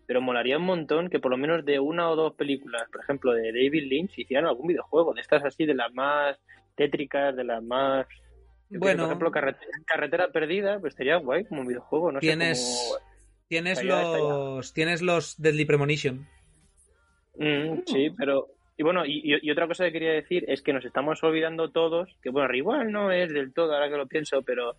[0.08, 3.32] pero molaría un montón que por lo menos de una o dos películas, por ejemplo,
[3.34, 6.38] de David Lynch, hicieran algún videojuego, de estas así, de las más
[6.76, 8.06] tétricas, de las más...
[8.70, 9.04] Bueno.
[9.04, 13.06] por ejemplo, carretera, carretera perdida, pues estaría guay como videojuego, no Tienes, sé cómo...
[13.48, 16.28] tienes los, tienes los Deadly Premonition.
[17.38, 18.48] Mm, sí, pero...
[18.76, 21.70] Y bueno, y, y- y otra cosa que quería decir es que nos estamos olvidando
[21.70, 24.74] todos, que bueno, igual no es del todo, ahora que lo pienso, pero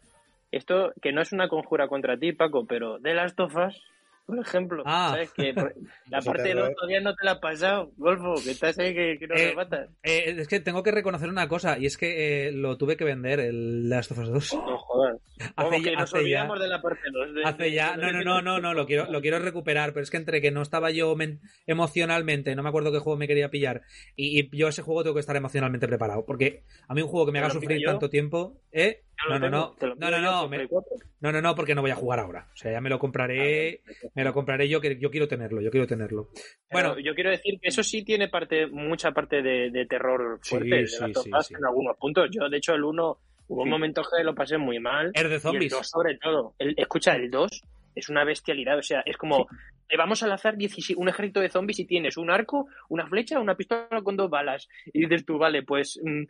[0.50, 3.80] esto, que no es una conjura contra ti, Paco, pero de las tofas,
[4.26, 5.10] por ejemplo, Ah.
[5.12, 5.30] ¿sabes?
[5.32, 5.52] Que
[6.10, 6.64] la Eso parte de terror.
[6.68, 9.48] dos todavía no te la has pasado, Golfo, que estás ahí que, que no Eh,
[9.50, 9.88] te matas.
[10.02, 13.04] Eh, es que tengo que reconocer una cosa, y es que eh, lo tuve que
[13.04, 14.54] vender, el Last of Us 2.
[14.54, 15.20] No jodas.
[15.56, 17.34] Hace ya- nos hace ya- de la parte dos.
[17.34, 20.10] de- Hace ya, no, no, no, no, no, lo quiero, lo quiero recuperar, pero es
[20.10, 23.50] que entre que no estaba yo men- emocionalmente, no me acuerdo qué juego me quería
[23.50, 23.82] pillar,
[24.16, 27.26] y, y yo ese juego tengo que estar emocionalmente preparado, porque a mí un juego
[27.26, 29.02] que me ¿Te haga sufrir tanto tiempo, ¿eh?
[29.28, 30.96] No, no, no, no, no, no, me- Play 4.
[31.20, 33.80] no, no, no, porque no voy a jugar ahora, o sea, ya me lo compraré,
[34.14, 36.28] me lo compraré yo, que yo quiero tenerlo, yo quiero tenerlo.
[36.70, 40.38] Bueno, Bueno, yo quiero decir que eso sí tiene parte, mucha parte de, de terror
[40.42, 41.54] Sí, fuerte de sí, las sí, sí.
[41.54, 42.28] en algunos puntos.
[42.30, 45.10] Yo, de hecho, el 1 hubo un momento que lo pasé muy mal.
[45.14, 45.72] es de Y el zombies.
[45.72, 46.54] 2 sobre todo.
[46.58, 47.50] El, escucha, el 2
[47.94, 48.78] es una bestialidad.
[48.78, 49.46] O sea, es como,
[49.88, 53.38] te vamos al azar 17 un ejército de zombies y tienes un arco, una flecha,
[53.38, 54.68] una pistola con dos balas.
[54.92, 56.24] Y dices tú, vale, pues, mm,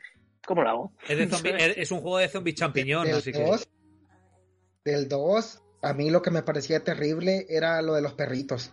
[0.46, 0.92] ¿cómo lo hago?
[1.08, 3.42] Es, de zombi- es- un juego de zombies champiñón, Del así que...
[3.44, 3.68] 2,
[4.84, 8.72] del 2, a mí lo que me parecía terrible era lo de los perritos.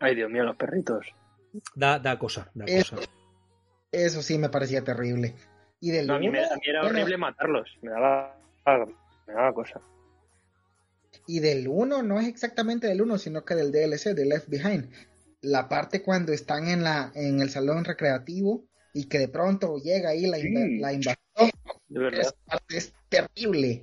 [0.00, 1.06] Ay, Dios mío, los perritos.
[1.74, 3.08] Da, da cosa, da Es- cosa.
[3.92, 5.34] Eso sí me parecía terrible.
[5.80, 7.68] Y del No, a, mí me, a mí era bueno, horrible matarlos.
[7.82, 8.36] Me daba,
[9.26, 9.80] me daba cosa.
[11.26, 14.92] Y del 1 no es exactamente del 1, sino que del DLC, de Left Behind.
[15.40, 18.64] La parte cuando están en la en el salón recreativo
[18.94, 20.78] y que de pronto llega ahí la, Sí.
[20.80, 21.50] la invasión,
[21.88, 22.20] De verdad.
[22.20, 23.82] esa parte es terrible.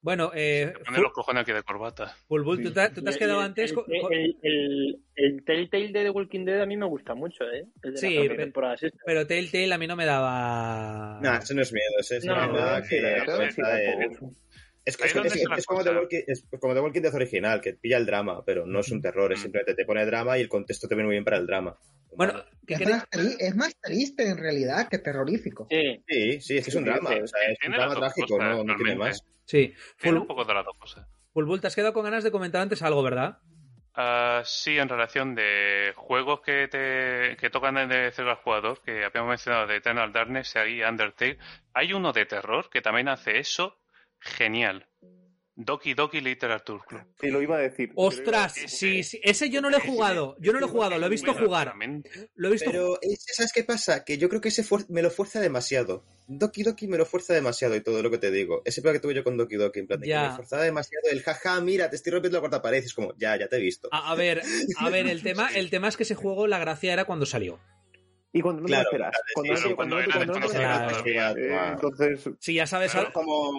[0.00, 2.14] Bueno, eh, Pone los cojones aquí de corbata.
[2.28, 3.72] Fulbul, ¿tú te, tú te has quedado el- antes?
[3.72, 7.64] El, el, el, el Telltale de The Walking Dead a mí me gusta mucho, ¿eh?
[7.82, 9.00] El de Sí, cuatro pero- temporadas estas.
[9.06, 11.18] Pero Telltale a mí no me daba...
[11.22, 13.24] Nah, eso no es miedo, eso es No, no, nada sí, que la
[14.84, 15.04] es que.
[15.06, 15.82] Es, es, es- como.
[15.84, 18.90] The Walking, es como The Walking Dead original, que pilla el drama, pero no es
[18.90, 21.36] un terror, es simplemente te pone drama y el contexto te viene muy bien para
[21.38, 21.76] el drama.
[22.16, 25.66] Bueno, ¿qué Es más, tri- es más triste en realidad que terrorífico.
[25.68, 28.36] Sí, Sí, sí, es que es un drama, sí, o sea, es un drama trágico,
[28.38, 29.24] cosas, no, no tiene más.
[29.46, 29.74] Sí.
[30.00, 31.06] Tiene Ful- un poco de las dos cosas.
[31.32, 33.38] Fulbul, te has quedado con ganas de comentar antes algo, ¿verdad?
[33.96, 39.04] Ah, sí, en relación de juegos que te que tocan de cero al jugador, que
[39.04, 41.38] habíamos mencionado de Eternal Darkness y Undertale,
[41.74, 43.76] hay uno de terror que también hace eso
[44.24, 44.86] genial.
[45.56, 47.02] Doki Doki Literature Club.
[47.20, 47.92] Sí, lo iba a decir.
[47.94, 51.06] Ostras, Sí, sí, ese yo no lo he jugado, yo no lo he jugado, lo
[51.06, 51.74] he visto jugar,
[52.34, 54.04] lo he visto Pero, ese, ¿sabes qué pasa?
[54.04, 56.02] Que yo creo que ese me lo fuerza demasiado.
[56.26, 58.62] Doki Doki me lo fuerza demasiado y todo lo que te digo.
[58.64, 60.22] Ese problema que tuve yo con Doki Doki, en plan de Ya.
[60.24, 62.82] que me forzaba demasiado el jaja, mira, te estoy rompiendo la cuarta pared.
[62.82, 63.88] Es como, ya, ya te he visto.
[63.92, 64.42] A, a ver,
[64.78, 67.60] a ver, el tema, el tema es que ese juego la gracia era cuando salió.
[68.32, 69.22] Y cuando no Claro, te lo esperas.
[69.34, 71.36] Cuando, sí, no- sí, cuando, era cuando no te lo desconocido, esperas.
[71.38, 71.64] claro.
[71.68, 73.52] Eh, entonces, Si ya sabes, Claro, como,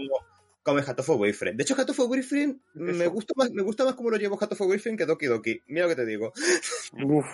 [0.65, 1.57] como el Hatoful Boyfriend.
[1.57, 4.97] De hecho, Hatoful Boyfriend me gusta más, me gusta más cómo lo llevo Hatoful Boyfriend
[4.97, 5.61] que Doki Doki.
[5.67, 6.33] Mira lo que te digo.
[7.03, 7.25] uf,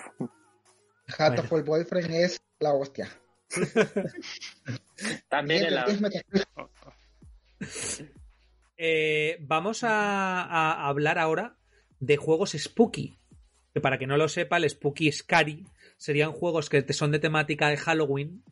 [1.17, 3.09] Hatoful Boyfriend es la hostia.
[5.29, 5.83] también en la...
[5.85, 6.47] es Metacritic.
[8.75, 11.55] Eh, vamos a, a hablar ahora
[12.01, 13.17] de juegos spooky.
[13.73, 15.63] Que para que no lo sepa, el spooky scary
[15.95, 18.43] serían juegos que son de temática de Halloween,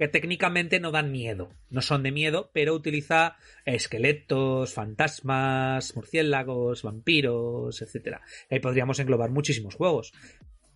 [0.00, 1.50] que técnicamente no dan miedo.
[1.68, 3.36] No son de miedo, pero utiliza
[3.66, 8.22] esqueletos, fantasmas, murciélagos, vampiros, etcétera.
[8.50, 10.14] Ahí podríamos englobar muchísimos juegos.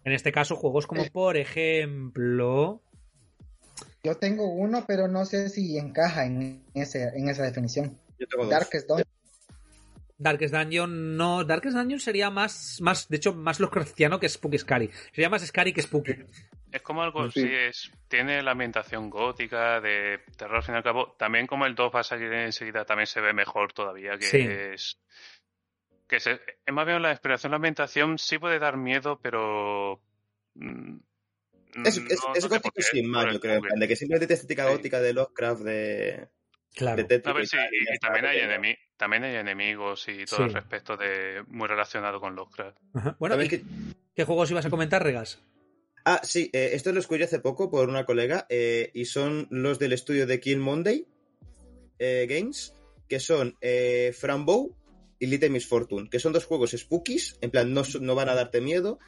[0.05, 2.83] En este caso, juegos como por ejemplo.
[4.03, 7.99] Yo tengo uno, pero no sé si encaja en, ese, en esa definición.
[8.18, 8.51] Yo tengo dos.
[8.51, 8.91] Darkest.
[10.17, 11.45] Darkest Dungeon no.
[11.45, 14.91] Darkest Dungeon sería más, más de hecho, más lo cristiano que Spooky Scary.
[15.12, 16.15] Sería más Scary que Spooky.
[16.73, 17.43] Es como algo, Sí.
[17.43, 21.15] sí, es, tiene la ambientación gótica, de terror al fin y al cabo.
[21.19, 24.39] También como el 2 va a salir enseguida, también se ve mejor todavía, que Sí.
[24.41, 24.99] es...
[26.09, 26.33] Que se,
[26.67, 30.03] es más bien la inspiración, la ambientación sí puede dar miedo, pero...
[30.55, 30.97] mm,
[31.87, 33.61] Es, no- es, no es gótico sin el yo creo.
[33.77, 34.71] De que simplemente tiene estética Sí.
[34.73, 36.29] gótica de Lovecraft, de,
[36.75, 37.03] Claro.
[37.05, 40.42] de A ver, sí, y, y también hay, enemi- también hay enemigos y todo Sí.
[40.45, 42.76] al respecto de muy relacionado con Lovecraft.
[42.95, 43.16] Ajá.
[43.18, 43.64] Bueno, ¿Sabes ¿y qué?
[44.14, 45.40] qué juegos ibas a comentar, Regas?
[46.05, 49.78] Ah, sí, eh, esto lo escuché hace poco por una colega eh, y son los
[49.78, 51.07] del estudio de Kill Monday
[51.99, 52.74] eh, Games,
[53.09, 54.76] que son eh, Frambow
[55.18, 58.34] y Little Miss Fortune, que son dos juegos spookies, en plan no, no van a
[58.34, 58.99] darte miedo,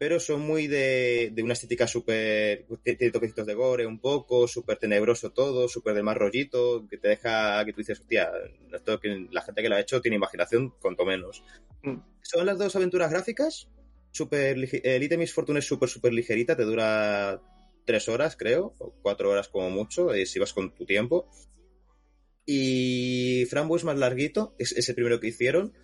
[0.00, 2.64] pero son muy de, de una estética súper.
[2.82, 7.08] Tiene toquecitos de gore un poco, súper tenebroso todo, súper de más rollito, que te
[7.08, 8.30] deja que tú dices, hostia,
[8.72, 11.44] esto que la gente que lo ha hecho tiene imaginación, cuanto menos.
[11.82, 11.98] Mm.
[12.22, 13.68] Son las dos aventuras gráficas.
[14.10, 17.42] Super, lige- el Item Miss Fortune es súper, súper ligerita, te dura
[17.84, 21.28] tres horas, creo, o cuatro horas como mucho, eh, si vas con tu tiempo.
[22.46, 25.74] Y Frambo es más larguito, es, es el primero que hicieron,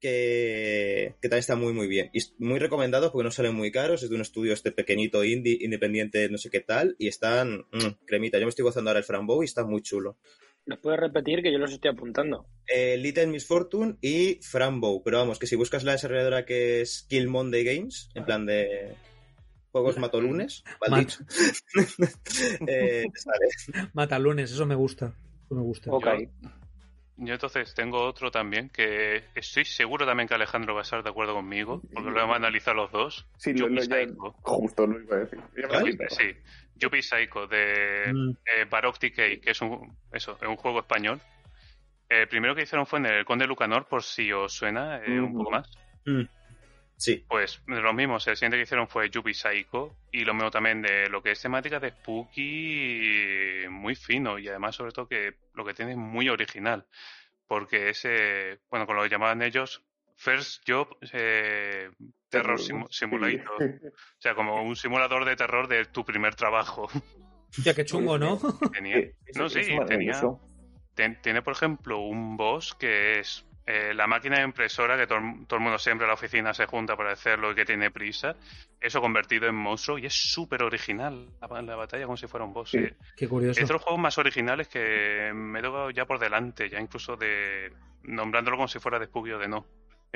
[0.00, 2.10] que, que también está muy, muy bien.
[2.12, 5.58] Y muy recomendado porque no salen muy caros, es de un estudio este pequeñito indie,
[5.60, 8.38] independiente, no sé qué tal, y están mm, cremita.
[8.38, 10.18] Yo me estoy gozando ahora el Frambo y está muy chulo.
[10.66, 12.46] ¿Los puedes repetir que yo los estoy apuntando?
[12.66, 17.06] Eh, Little Miss Fortune y Frambo, pero vamos, que si buscas la desarrolladora que es
[17.08, 18.94] Kill Monday Games, en plan de
[19.72, 21.06] juegos matolunes, mal
[22.66, 23.04] eh.
[23.92, 25.14] Matalunes, eso me gusta.
[25.44, 25.90] Eso me gusta.
[25.90, 25.98] Yo
[27.18, 31.34] entonces tengo otro también que estoy seguro también que Alejandro va a estar de acuerdo
[31.34, 33.26] conmigo, porque lo hemos analizado los dos.
[33.36, 34.32] Sí, lo, Yuppie lo- ya- Psycho.
[34.42, 35.38] justo lo iba a decir.
[35.54, 36.10] Quitado.
[36.10, 36.32] Sí,
[36.76, 41.20] Yuppie Psycho de Mm, eh, Baroque Decay, que es un, eso, es un juego español.
[42.08, 45.30] El primero que hicieron fue en el Conde Lucanor, por si os suena eh, un
[45.30, 45.38] Ujú.
[45.38, 45.70] poco más.
[46.96, 50.50] Sí, Pues de los mismos, el siguiente que hicieron fue Yuppie Psycho y lo mismo
[50.50, 55.34] también de lo que es temática de Spooky muy fino y además sobre todo que
[55.54, 56.86] lo que tiene es muy original
[57.46, 59.82] porque ese, bueno, con lo que llamaban ellos
[60.16, 61.90] First Job eh,
[62.28, 66.88] Terror Simu- Simulator, o sea, como un simulador de terror de tu primer trabajo.
[67.56, 68.38] Hostia, qué chungo, ¿no?
[68.72, 68.96] Tenía,
[69.34, 70.12] no, sí, tenía,
[70.94, 75.46] ten- tiene, por ejemplo, un boss que es eh, la máquina impresora que todo, el-
[75.46, 78.34] todo el mundo siempre en la oficina se junta para hacerlo y que tiene prisa.
[78.80, 82.52] Eso convertido en monstruo y es súper original la, la batalla como si fuera un
[82.52, 82.70] boss.
[82.70, 82.78] Sí.
[82.78, 82.94] eh.
[83.16, 83.58] Qué curioso.
[83.60, 87.16] Es de los juegos más originales que me he tocado ya por delante, ya incluso
[87.16, 89.66] de nombrándolo como si fuera de Spooky o de no.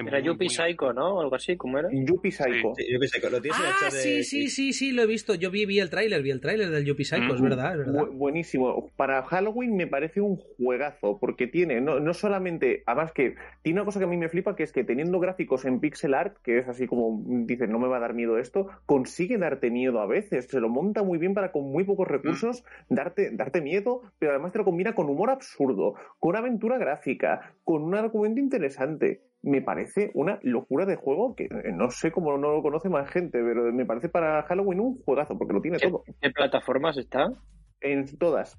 [0.06, 1.16] Era Yuppie muy- Psycho, ¿no?
[1.16, 1.88] O algo así, ¿cómo era?
[1.92, 2.72] Yuppie Psycho.
[2.76, 2.84] sí,
[3.20, 5.34] que lo tienes en el Ah, chat de- sí, sí, sí, sí, lo he visto.
[5.34, 7.44] Yo vi, vi el tráiler, vi el tráiler del Yuppie Psycho, es Mm.
[7.44, 8.02] verdad, es verdad.
[8.02, 8.90] Bu- buenísimo.
[8.96, 13.84] Para Halloween me parece un juegazo, porque tiene, no, no solamente, además que tiene una
[13.86, 16.58] cosa que a mí me flipa, que es que teniendo gráficos en pixel art, que
[16.58, 20.06] es así como dices, no me va a dar miedo esto, consigue darte miedo a
[20.06, 20.46] veces.
[20.48, 24.52] Se lo monta muy bien para con muy pocos recursos darte, darte miedo, pero además
[24.52, 29.22] te lo combina con humor absurdo, con aventura gráfica, con un argumento interesante.
[29.42, 33.08] Me parece una locura de juego que eh, no sé cómo no lo conoce más
[33.08, 36.02] gente, pero me parece para Halloween un juegazo, porque lo tiene ¿Qué, todo.
[36.20, 37.32] qué plataformas está?
[37.80, 38.58] En todas.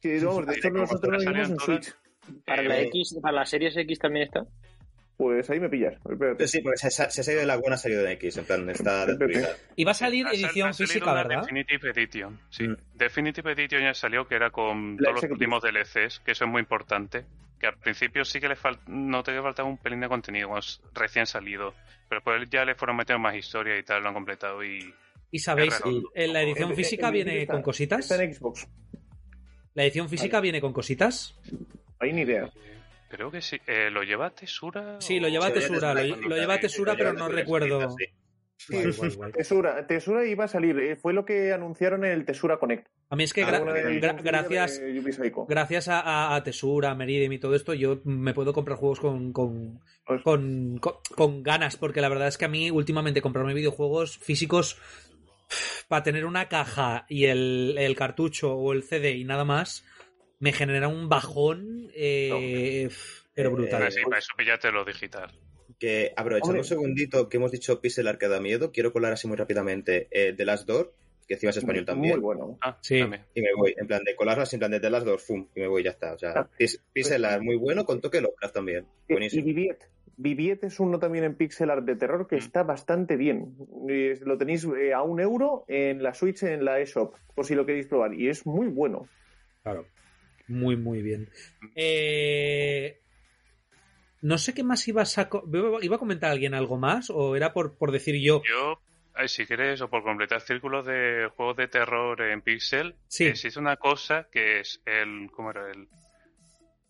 [0.00, 1.64] Sí, vamos, de hecho nosotros lo vimos en todas.
[1.84, 1.94] Switch.
[2.46, 4.46] ¿Para Eh, la X, para la Series X también está?
[5.16, 5.94] Pues ahí me pillas.
[6.10, 6.48] Espérate.
[6.48, 8.68] Sí, porque se, se ha salido de la buena, ha salido de X, en plan,
[8.68, 9.48] está destruida.
[9.76, 11.40] Y va a salir Ha sal- edición ha salido física, una ¿verdad?
[11.42, 12.66] Definitive Edition, sí.
[12.68, 12.76] Mm.
[12.94, 16.50] Definitive Edition ya salió que era con La todos los últimos DLCs, que eso es
[16.50, 17.24] muy importante.
[17.60, 20.50] Que al principio sí que le fal- noté que faltaba un pelín de contenido,
[20.92, 21.74] recién salido.
[22.08, 24.92] Pero después ya le fueron metiendo más historia y tal, lo han completado y...
[25.30, 25.80] Y sabéis,
[26.14, 28.00] en la edición En- física en- en- viene está- con cositas.
[28.10, 28.66] Está en Xbox.
[29.74, 31.36] La edición física viene con cositas.
[32.00, 32.50] Hay ni idea.
[33.08, 33.58] Creo que sí.
[33.66, 34.96] Eh, ¿Lo lleva Tesura?
[35.00, 37.90] Sí, lo lleva Tesura, lo, lo lleva Tesura, pero no recuerdo.
[37.96, 38.06] Sí.
[38.70, 39.32] Guay, guay, guay.
[39.32, 40.78] Tesura, Tesura iba a salir.
[40.78, 42.86] eh, Fue lo que anunciaron en el Tesura Connect.
[43.10, 44.80] A mí es que gra- gra- gracias,
[45.48, 49.00] gracias a, a- a Tesura, a Meridian y todo esto, yo me puedo comprar juegos
[49.00, 53.20] con, con, Pues- con, con- con ganas, porque la verdad es que a mí últimamente
[53.20, 54.78] comprarme videojuegos físicos
[55.88, 59.84] para tener una caja y el, el cartucho o el CD y nada más,
[60.40, 62.88] me genera un bajón, eh,
[63.34, 63.82] pero brutal.
[63.84, 65.30] Ah, sí, para eso pillate lo digital.
[65.78, 69.26] Que aprovechando un segundito que hemos dicho Pixel Art que da miedo, quiero colar así
[69.26, 70.92] muy rápidamente eh, The Last Door,
[71.26, 72.14] que encima es español también.
[72.14, 72.58] Muy bueno.
[72.60, 73.00] Ah, Sí.
[73.00, 73.22] también.
[73.34, 75.60] Y me voy, en plan de colarlas, en plan de The Last Door, fum, y
[75.60, 76.12] me voy, ya está.
[76.14, 76.48] O sea, Ah.
[76.56, 78.84] pix- Pixel Art muy bueno, con toque Lovecraft también.
[78.84, 79.44] Eh, Y Buenísimo.
[79.46, 79.88] Viviet.
[80.16, 82.38] Viviet es uno también en pixel art de terror que Mm.
[82.38, 83.56] está bastante bien.
[83.88, 87.56] Eh, Lo tenéis eh, a un euro en la Switch, en la eShop, por si
[87.56, 88.14] lo queréis probar.
[88.14, 89.08] Y es muy bueno.
[89.64, 89.86] Claro.
[90.48, 91.30] Muy, muy bien.
[91.74, 93.00] Eh,
[94.22, 95.28] no sé qué más ibas a...
[95.82, 97.10] ¿Iba a comentar alguien algo más?
[97.10, 98.42] ¿O era por, por decir yo?
[98.48, 98.80] Yo,
[99.14, 103.26] ay, si quieres, o por completar círculos de juegos de terror en Pixel, Sí.
[103.26, 105.30] existe una cosa que es el.
[105.32, 105.70] ¿Cómo era?
[105.70, 105.88] El.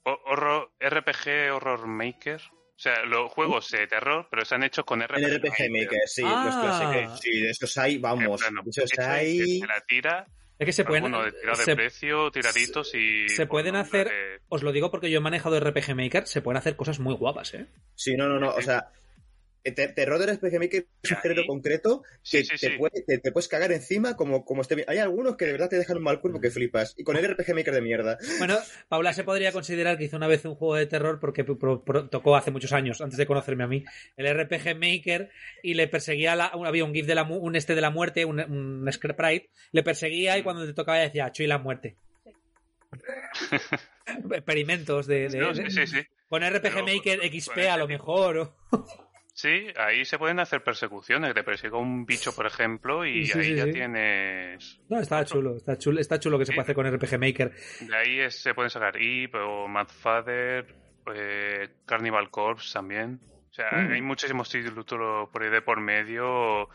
[0.04, 2.40] ho- Horror, RPG Horror Maker.
[2.76, 6.22] O sea, los juegos de terror, pero están hechos con RPG, El RPG Maker, sí,
[6.26, 6.42] Ah.
[6.44, 7.20] los clásicos.
[7.20, 8.40] Sí, de esos hay, vamos.
[8.40, 9.38] De esos hay.
[9.38, 10.26] que se la tira,
[10.58, 11.10] Es que se pueden...
[11.10, 13.28] de tirar de se- precio, tiraditos y.
[13.28, 16.58] se pueden hacer- de- os lo digo porque yo he manejado RPG Maker, se pueden
[16.58, 17.66] hacer cosas muy guapas, ¿eh?
[17.96, 18.50] Sí, no, no, no.
[18.50, 18.88] O sea,
[19.72, 22.68] terror de RPG Maker es un género concreto que sí, te, sí.
[22.78, 24.86] puede- te- te puedes cagar encima como, como esté bien.
[24.90, 26.94] Hay algunos que de verdad te dejan un mal cuerpo que flipas.
[26.98, 28.18] Y con el RPG Maker de mierda.
[28.38, 28.56] Bueno,
[28.88, 32.08] Paula se podría considerar que hizo una vez un juego de terror porque pro- pro-
[32.08, 33.84] tocó hace muchos años, antes de conocerme a mí,
[34.16, 35.30] el RPG Maker
[35.62, 38.40] y le perseguía, la- había un GIF de la, un este de la muerte, un,
[38.40, 41.96] un sprite, le perseguía y cuando te tocaba decía, Chuy la muerte.
[44.30, 46.06] Experimentos de, de- No, de- sí, sí, sí.
[46.28, 48.38] con RPG Pero, Maker XP este a lo mejor.
[48.38, 48.54] o-
[49.36, 51.34] Sí, ahí se pueden hacer persecuciones.
[51.34, 54.80] Te persiga un bicho, por ejemplo, y Sí, ahí sí, ya tienes.
[54.88, 57.52] No, está chulo, está chulo, está chulo que se puede hacer con RPG Maker.
[57.80, 60.72] De ahí es- se pueden sacar Eve o Mad Father,
[61.12, 63.18] eh, Carnival Corpse también.
[63.50, 63.92] O sea, Mm.
[63.92, 66.68] hay muchísimos títulos por ahí de por medio.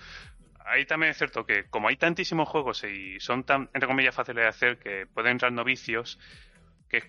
[0.65, 4.43] Ahí también es cierto que como hay tantísimos juegos y son tan, entre comillas, fáciles
[4.43, 6.19] de hacer que pueden entrar novicios,
[6.89, 7.03] que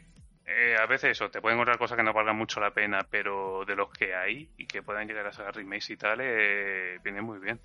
[0.50, 3.64] eh, a veces eso, te pueden encontrar cosas que no valgan mucho la pena, pero
[3.66, 7.22] de los que hay y que puedan llegar a sacar remakes y tal, eh, viene
[7.22, 7.60] muy bien.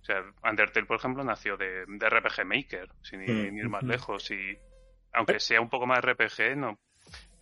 [0.00, 3.56] O sea, Undertale, por ejemplo, nació de, de RPG Maker, sin ir, Mm.
[3.58, 4.30] ir más lejos.
[4.30, 4.58] Y
[5.12, 6.78] aunque sea un poco más RPG, no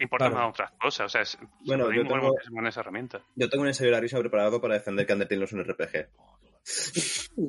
[0.01, 0.41] importa Claro.
[0.43, 1.07] más otras cosas.
[1.07, 3.21] O sea, es, Bueno, se yo tengo- en esa herramienta.
[3.37, 6.09] Yo tengo un ensayo larguísimo preparado para defender que Undertale no es un RPG.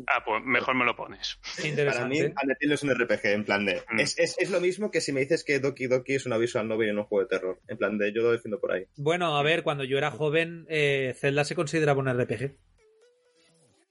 [0.07, 1.39] Ah, pues mejor me lo pones.
[1.41, 2.34] Para mí, Interesante.
[2.41, 3.82] Undertale es un RPG, en plan de...
[3.89, 3.99] Mm.
[3.99, 6.67] Es, es, es lo mismo que si me dices que Doki Doki es una visual
[6.67, 7.59] novel y no un juego de terror.
[7.67, 8.86] En plan de, yo lo defiendo por ahí.
[8.95, 12.55] Bueno, a ver, cuando yo era joven, eh, Zelda se consideraba un RPG.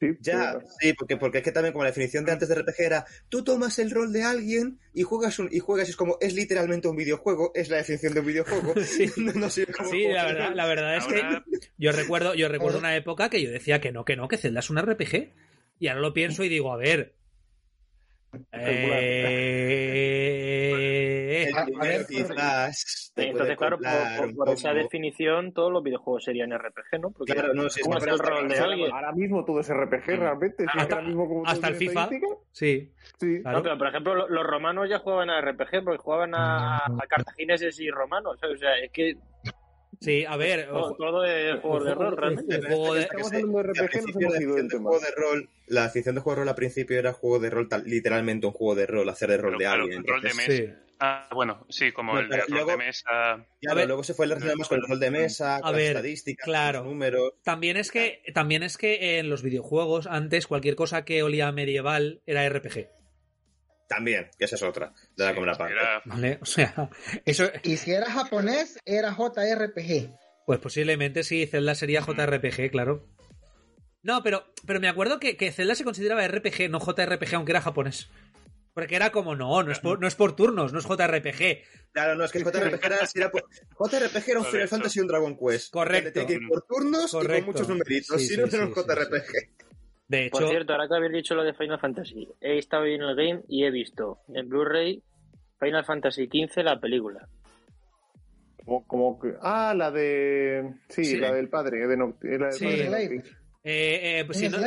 [0.01, 2.81] Sí, Ya, sí, porque, porque es que también como la definición de antes de RPG
[2.81, 6.19] era, tú tomas el rol de alguien y juegas un, y juegas y es como,
[6.21, 8.75] es literalmente un videojuego, es la definición de un videojuego.
[8.85, 9.11] Sí.
[9.17, 11.23] no, no sé cómo Sí, la verdad, la verdad es que
[11.77, 14.61] yo recuerdo, yo recuerdo una época que yo decía que no, que no, que Zelda
[14.61, 15.33] es un RPG.
[15.81, 17.18] Y ahora lo pienso y digo, a ver.
[18.53, 19.89] Eh,
[21.49, 23.79] El A- a primero ver, quizás te puede Entonces, claro,
[24.37, 27.11] por, esa definición, todos los videojuegos serían RPG, ¿no?
[27.11, 28.93] Porque Claro, no, es ¿cómo que es el rol de alguien?
[28.93, 30.65] Ahora mismo todo es RPG realmente.
[30.65, 32.09] si Hasta- ahora mismo como todo hasta el FIFA.
[32.53, 33.41] sí, Sí.
[33.43, 33.59] claro.
[33.59, 37.07] No, pero por ejemplo, lo- los romanos ya jugaban a RPG porque jugaban a, a
[37.09, 38.39] cartagineses y romanos.
[38.41, 38.57] ¿sabes?
[38.57, 39.17] O sea, es que
[40.01, 40.69] Sí, a ver.
[40.69, 42.55] todo, todo es juego de rol, realmente.
[42.57, 44.91] el juego de- Estamos Que hablando de que al RPG, nos hemos ido del tema.
[44.91, 47.69] juego de rol, la definición de juego de rol al principio era juego de rol,
[47.69, 50.05] tal- literalmente un juego de rol, hacer de rol Pero de claro, alguien.
[50.07, 50.75] rol de entonces- mesa.
[50.75, 50.83] sí.
[51.01, 53.05] Ah, bueno, sí, como No, el de pero rol luego- de mesa.
[53.11, 55.81] Claro, A ver, luego se fue relacionado más con el rol de mesa, con ver,
[55.83, 56.79] las estadísticas, claro.
[56.81, 57.33] los números.
[57.45, 62.21] También es que, también es que en los videojuegos, antes, cualquier cosa que olía medieval
[62.27, 62.89] era RPG.
[63.89, 65.73] También, que esa es otra, de la Sí, parte.
[65.73, 66.39] era- ¿Vale?
[66.43, 66.91] O sea,
[67.25, 70.15] eso, Y si era japonés, era JRPG.
[70.47, 73.07] Pues posiblemente sí, Zelda sería JRPG, claro.
[74.03, 77.61] No, pero, pero me acuerdo que, que Zelda se consideraba RPG, no JRPG, aunque era
[77.61, 78.09] japonés.
[78.75, 81.65] Porque era como, no, no es por, no es por turnos, no es JRPG.
[81.93, 83.45] Claro, no, es que JRPG era, si era por-
[83.77, 84.69] JRPG era un Final.
[84.69, 85.73] Fantasy y un Dragon Quest.
[85.73, 86.13] Correcto.
[86.13, 88.21] Tiene que ir por turnos y con muchos numeritos.
[88.21, 89.58] Sí, si no, sí, era un sí, sí, JRPG.
[90.09, 93.15] De Por cierto, ahora que habéis dicho lo de Final Fantasy, he estado en el
[93.15, 95.03] game y he visto en Blu-ray
[95.61, 97.29] Final Fantasy XV, la película.
[98.65, 100.73] Como, como que- ah, la de.
[100.89, 101.17] Sí, Sí.
[101.19, 101.87] la del padre.
[101.87, 102.65] De Noct- la del Sí.
[102.65, 103.23] padre
[103.65, 104.65] eh, eh, pues si no, ¿no?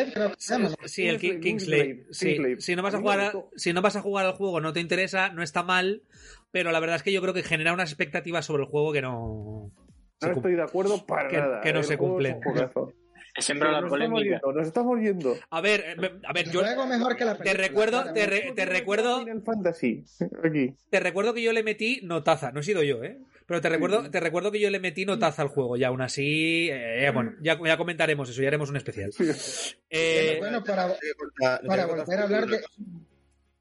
[0.86, 2.06] sí, el Ki- Kingslave, Kingslave.
[2.12, 2.62] Kingslave, sí.
[2.62, 4.80] Si no vas a jugar, a- si no vas a jugar al juego, no te
[4.80, 6.04] interesa, no está mal.
[6.52, 9.02] Pero la verdad es que yo creo que genera unas expectativas sobre el juego que
[9.02, 9.72] no.
[10.22, 11.62] No estoy de acuerdo para que- nada.
[11.62, 12.94] que no El se juego es cumplen.
[13.36, 14.36] He sembrado la Nos estamos polémica.
[14.42, 15.36] yendo, nos estamos yendo.
[15.50, 18.52] A ver, eh, a ver, yo Juego mejor que la te película, recuerdo, te, re-
[18.56, 20.04] te recuerdo, Final Fantasy.
[20.44, 20.76] Aquí.
[20.90, 23.20] te recuerdo que yo le metí notaza, no he sido yo, ¿eh?
[23.46, 26.70] Pero te recuerdo, te recuerdo que yo le metí notaza al juego, y aún así,
[26.72, 29.12] eh, bueno, ya, ya comentaremos eso, ya haremos un especial.
[29.90, 32.62] Eh, Bueno, para, volver a hablar de.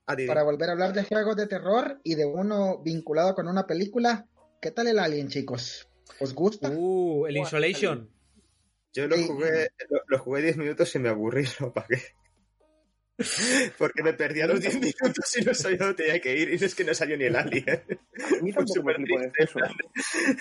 [0.07, 3.67] Ah, para volver a hablar de juegos de terror y de uno vinculado con una
[3.67, 4.27] película,
[4.61, 5.89] ¿qué tal el Alien, chicos?
[6.21, 6.71] ¿Os gusta?
[6.71, 8.11] uh, el Insolation.
[8.93, 12.03] Yo lo jugué, lo, lo jugué 10 minutos y me aburrí, lo pagué.
[13.77, 16.51] Porque me perdí a los 10 minutos y no sabía dónde tenía que ir.
[16.55, 17.67] Y es que no salió ni el alien.
[17.69, 19.43] A mí tampoco me triste.
[19.45, 19.59] eso.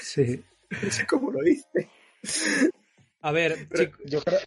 [0.01, 0.43] Sí.
[0.83, 1.89] No sé cómo lo hice.
[3.21, 4.39] A ver, Pero- chico- Yo creo,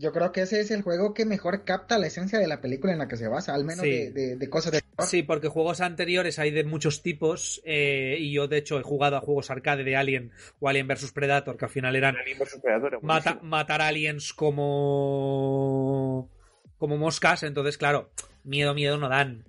[0.00, 2.92] yo creo que ese es el juego que mejor capta la esencia de la película
[2.92, 3.90] en la que se basa, al menos Sí.
[3.90, 8.32] de, de- de cosas de sí, porque juegos anteriores hay de muchos tipos, eh, y
[8.32, 10.30] yo de hecho he jugado a juegos arcade de Alien
[10.60, 16.30] o Alien vs Predator, que al final eran Alien vs Predator mata- matar aliens como
[16.78, 18.10] como moscas, entonces claro,
[18.44, 19.44] miedo, miedo no dan.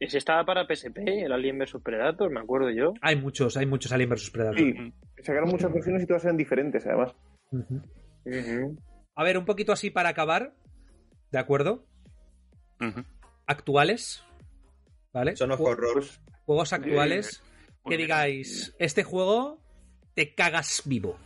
[0.00, 2.94] Ese estaba para PSP, el Alien vs Predator, me acuerdo yo.
[3.02, 4.58] Hay muchos, hay muchos Alien vs Predator.
[4.58, 4.74] Sí,
[5.22, 7.12] sacaron muchas versiones y todas eran diferentes, además.
[7.52, 7.80] Ujú.
[8.24, 8.76] Ujú.
[9.14, 10.54] A ver, un poquito así para acabar,
[11.30, 11.84] ¿de acuerdo?
[13.46, 14.24] Actuales,
[15.12, 15.36] ¿vale?
[15.36, 16.04] Son Ju- horror.
[16.44, 17.42] Juegos actuales
[17.88, 19.60] que digáis, este juego
[20.14, 21.18] te cagas vivo.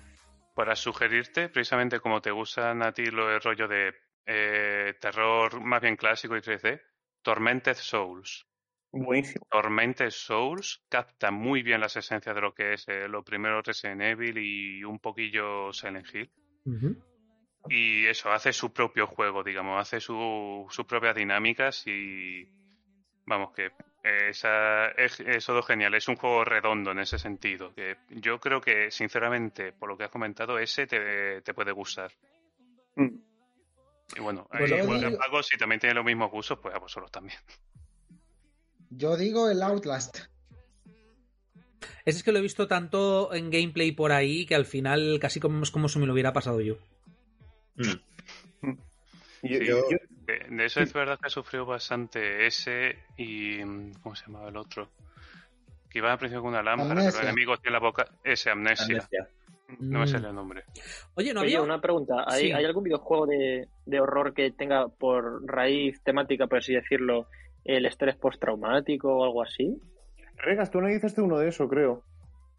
[0.55, 3.93] para sugerirte, precisamente como te gustan a ti lo el rollo de
[4.27, 6.81] eh, terror más bien clásico y 3D,
[7.23, 8.47] Tormented Souls.
[8.91, 9.47] Buenísimo.
[9.51, 14.01] Tormented Souls capta muy bien las esencias de lo que es eh, lo primero Resident
[14.01, 16.33] Evil y un poquillo Silent Hill.
[17.69, 22.49] Y eso, hace su propio juego, digamos, hace su, sus propias dinámicas y
[23.27, 23.71] vamos, que
[24.29, 28.61] esa, es, es todo genial, es un juego redondo en ese sentido, que yo creo
[28.61, 32.13] que, sinceramente, por lo que has comentado, ese te, te puede gustar.
[32.95, 33.09] Mm.
[34.17, 37.39] Y bueno, Pues ahí, digo- si también tiene los mismos gustos, pues a vosotros también.
[38.91, 40.21] Yo digo el Outlast.
[42.05, 45.41] Ese es que lo he visto tanto en gameplay por ahí que al final casi
[45.41, 46.77] como es como si me lo hubiera pasado yo.
[47.77, 47.83] Mm.
[49.43, 53.63] Yo- Sí, yo- yo- De, de eso es verdad que ha sufrido bastante ese y.
[53.65, 54.89] mm, ¿Cómo se llamaba el otro?
[55.89, 58.07] Que iba al principio con una lámpara, pero el enemigo tiene la boca.
[58.25, 58.85] Ese, amnesia.
[58.87, 59.29] Amnesia.
[59.79, 60.09] No me Mm.
[60.09, 60.65] sale el nombre.
[61.15, 61.63] Oye, ¿no Oye, había?
[61.63, 62.25] una pregunta.
[62.27, 62.53] ¿Hay, Sí.
[62.53, 67.29] ¿hay algún videojuego de, de horror que tenga por raíz temática, por así decirlo,
[67.65, 69.81] el estrés postraumático o algo así?
[70.39, 72.03] Regas, tú analizaste uno de eso, creo.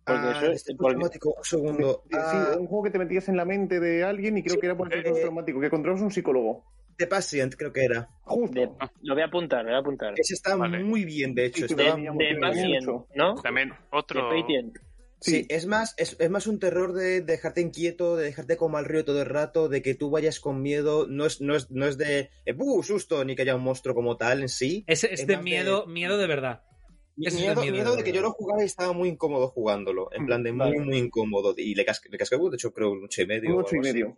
[0.08, 2.04] Porque Ah, eso- este porque- un segundo.
[2.10, 4.60] Sí, Ah, un juego que te metías en la mente de alguien y creo Sí,
[4.62, 6.64] que era por eh, estrés traumático, que controlabas un psicólogo.
[6.98, 8.10] The Patient, creo que era.
[8.24, 8.60] Justo.
[8.60, 8.70] de-
[9.04, 10.14] lo voy a apuntar, lo voy a apuntar.
[10.18, 10.84] Ese está Vale.
[10.84, 11.68] muy bien, de hecho.
[11.68, 12.88] Sí, sí, De, de Patient.
[13.16, 13.36] ¿no?
[13.36, 14.30] También De otro.
[14.30, 14.76] Patient.
[15.20, 18.78] Sí, es más, es, es más un terror de, de dejarte inquieto, de dejarte como
[18.78, 21.08] al río todo el rato, de que tú vayas con miedo.
[21.08, 22.82] No es, no es, no es de eh, ¡buh!
[22.84, 24.84] susto, ni que haya un monstruo como tal en sí.
[24.88, 26.62] Es, es es de miedo, miedo de verdad.
[27.18, 30.10] Miedo, miedo miedo de de que yo lo jugaba y estaba muy incómodo jugándolo.
[30.14, 30.80] En plan de muy, Vale.
[30.82, 31.54] muy incómodo.
[31.58, 33.50] Y le casqué, le casqué, de hecho, creo un 8 y medio.
[33.50, 33.94] Un o ocho y algo así.
[33.94, 34.18] medio.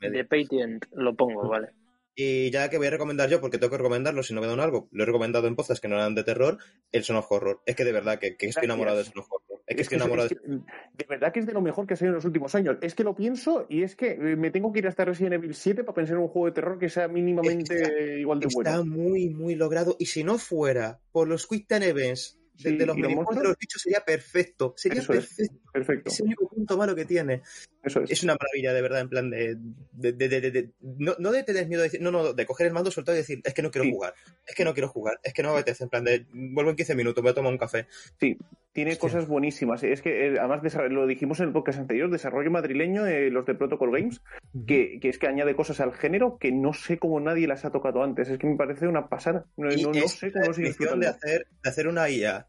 [0.00, 1.68] De Patient, lo pongo, vale.
[2.14, 4.58] Y ya que voy a recomendar yo, porque tengo que recomendarlo si no me dan
[4.60, 6.58] algo, lo he recomendado en pozas que no eran de terror,
[6.90, 7.60] el Son of Horror.
[7.66, 8.64] Es que de verdad que, que estoy Gracias.
[8.64, 9.60] enamorado de Son of Horror.
[9.66, 10.36] Es que estoy es- enamorado es de...
[10.40, 10.48] que,
[10.94, 12.76] de verdad que es de lo mejor que ha salido en los últimos años.
[12.80, 15.54] Es que lo pienso y es que eh, me tengo que ir hasta Resident Evil
[15.54, 18.78] 7 para pensar en un juego de terror que sea mínimamente Está- igual de Está
[18.80, 18.84] bueno.
[18.96, 19.94] muy, muy logrado.
[20.00, 23.44] Y si no fuera por los Quick Time Events de, Sí, de los minijuegos de
[23.44, 24.74] los bichos, sería perfecto.
[24.76, 25.67] Sería Eso perfecto.
[25.84, 26.10] Perfecto.
[26.10, 27.42] Es el único punto malo que tiene.
[27.82, 28.10] Eso es.
[28.10, 29.56] Es una maravilla, de verdad, en plan de.
[29.92, 32.02] de, de- de- no, no de tener miedo de decir.
[32.02, 33.92] No, no, de coger el mando, soltar y decir, es que no quiero Sí.
[33.92, 34.14] jugar.
[34.46, 35.18] Es que no quiero jugar.
[35.22, 35.84] Es que no me apetece.
[35.84, 36.26] En plan de.
[36.32, 37.86] Vuelvo en 15 minutos, voy a tomar un café.
[38.20, 38.36] Sí,
[38.72, 39.82] tiene cosas buenísimas.
[39.82, 40.60] Es que eh, además
[40.90, 44.20] lo dijimos en el podcast anterior, desarrollo madrileño, eh, los de Protocol Games,
[44.66, 47.70] que, que es que añade cosas al género que no sé cómo nadie las ha
[47.70, 48.28] tocado antes.
[48.28, 49.46] Es que me parece una pasada.
[49.56, 52.46] No, Y no- no sé cómo definición de hacer, de hacer una IA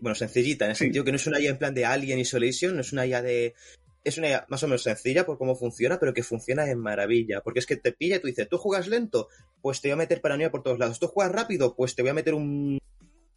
[0.00, 0.84] bueno, sencillita, en el Sí.
[0.84, 3.22] sentido que no es una IA en plan de Alien Isolation, no es una IA
[3.22, 3.54] de.
[4.02, 7.42] Es una IA más o menos sencilla por cómo funciona, pero que funciona de maravilla.
[7.42, 9.28] Porque es que te pilla y tú dices, ¿tú juegas lento?
[9.60, 10.98] Pues te voy a meter paranoia por todos lados.
[10.98, 11.74] ¿Tú juegas rápido?
[11.76, 12.78] Pues te voy a meter un.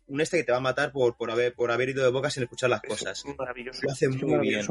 [0.06, 2.30] Un este que te va a matar por, por, haber, por haber ido de boca
[2.30, 3.24] sin escuchar las cosas.
[3.26, 3.80] Es maravilloso.
[3.84, 4.66] Lo hace Es muy bien.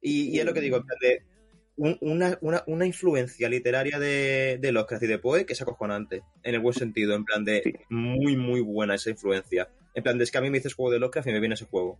[0.00, 1.22] Y, y es lo que digo, en plan de
[1.76, 6.22] un- una, una, una influencia literaria de, de Lovecraft y de Poe que es acojonante,
[6.42, 7.72] en el buen sentido, en plan de Sí.
[7.88, 9.68] muy, muy buena esa influencia.
[9.94, 11.54] En plan de es que a mí me dices juego de Lovecraft y me viene
[11.54, 11.98] ese juego.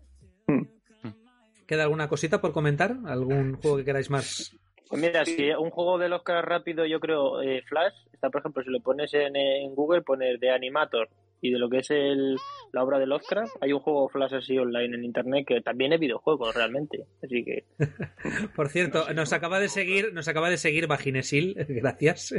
[1.67, 2.97] ¿Queda alguna cosita por comentar?
[3.07, 4.57] ¿Algún juego que queráis más?
[4.89, 8.63] Pues mira, si un juego de Oscar rápido, yo creo, eh, Flash, está por ejemplo,
[8.63, 11.09] si lo pones en, en Google, pones de Animator
[11.41, 12.37] y de lo que es el,
[12.73, 16.01] la obra de Lovecraft, hay un juego Flash así online en internet que también es
[16.01, 17.07] videojuego realmente.
[17.23, 17.65] Así que
[18.57, 22.35] Por cierto, nos acaba de seguir, nos acaba de seguir Vaginesil, gracias.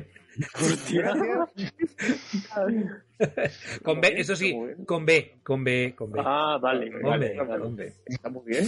[3.83, 6.21] Con B, eso sí, con B, con B, con B.
[6.23, 7.61] Ah, vale, Con vale, B, vale.
[7.63, 7.91] con B.
[8.05, 8.65] Está muy bien.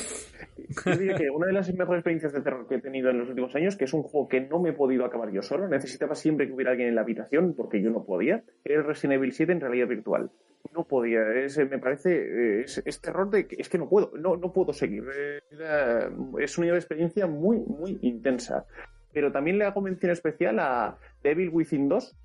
[0.85, 3.29] Yo diría que una de las mejores experiencias de terror que he tenido en los
[3.29, 6.15] últimos años, que es un juego que no me he podido acabar yo solo, necesitaba
[6.15, 9.51] siempre que hubiera alguien en la habitación, porque yo no podía, es Resident Evil 7
[9.51, 10.31] en realidad virtual.
[10.73, 14.35] No podía, es, me parece, es, es terror de que es que no puedo, no,
[14.37, 15.03] no puedo seguir.
[15.51, 16.09] Era-
[16.39, 18.65] es una experiencia muy, muy intensa.
[19.13, 22.17] Pero también le hago mención especial a Devil Within 2,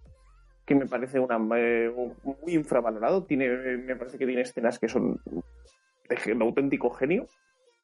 [0.66, 1.90] que me parece una, eh,
[2.24, 3.24] muy infravalorado.
[3.24, 5.20] Tiene, me parece que tiene escenas que son
[6.08, 7.26] de auténtico genio.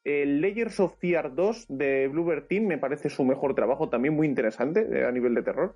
[0.04, 4.26] El Layers of Fear 2 de Bluebird Team me parece su mejor trabajo, también muy
[4.26, 5.74] interesante eh, a nivel de terror.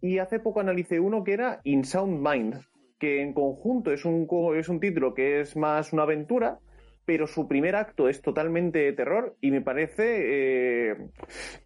[0.00, 2.60] Y hace poco analicé uno que era In Sound Mind,
[2.98, 6.58] que en conjunto es un, es un título que es más una aventura,
[7.04, 11.10] pero su primer acto es totalmente de terror y me parece, eh,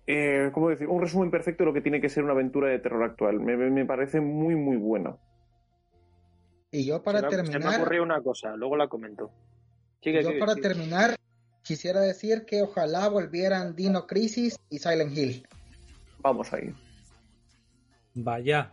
[0.07, 0.89] eh, ¿cómo decir?
[0.89, 3.41] Un resumen perfecto de lo que tiene que ser una aventura de terror actual.
[3.41, 5.18] Me, parece muy, muy bueno.
[6.70, 9.30] Y yo para se, me, se me ha terminar, ocurrido una cosa, luego la comento.
[10.03, 10.68] Sigue, yo sigue, para sigue.
[10.68, 11.16] terminar
[11.62, 15.47] quisiera decir que ojalá volvieran Dino Crisis y Silent Hill.
[16.20, 16.74] Vamos ahí.
[18.14, 18.72] Vaya.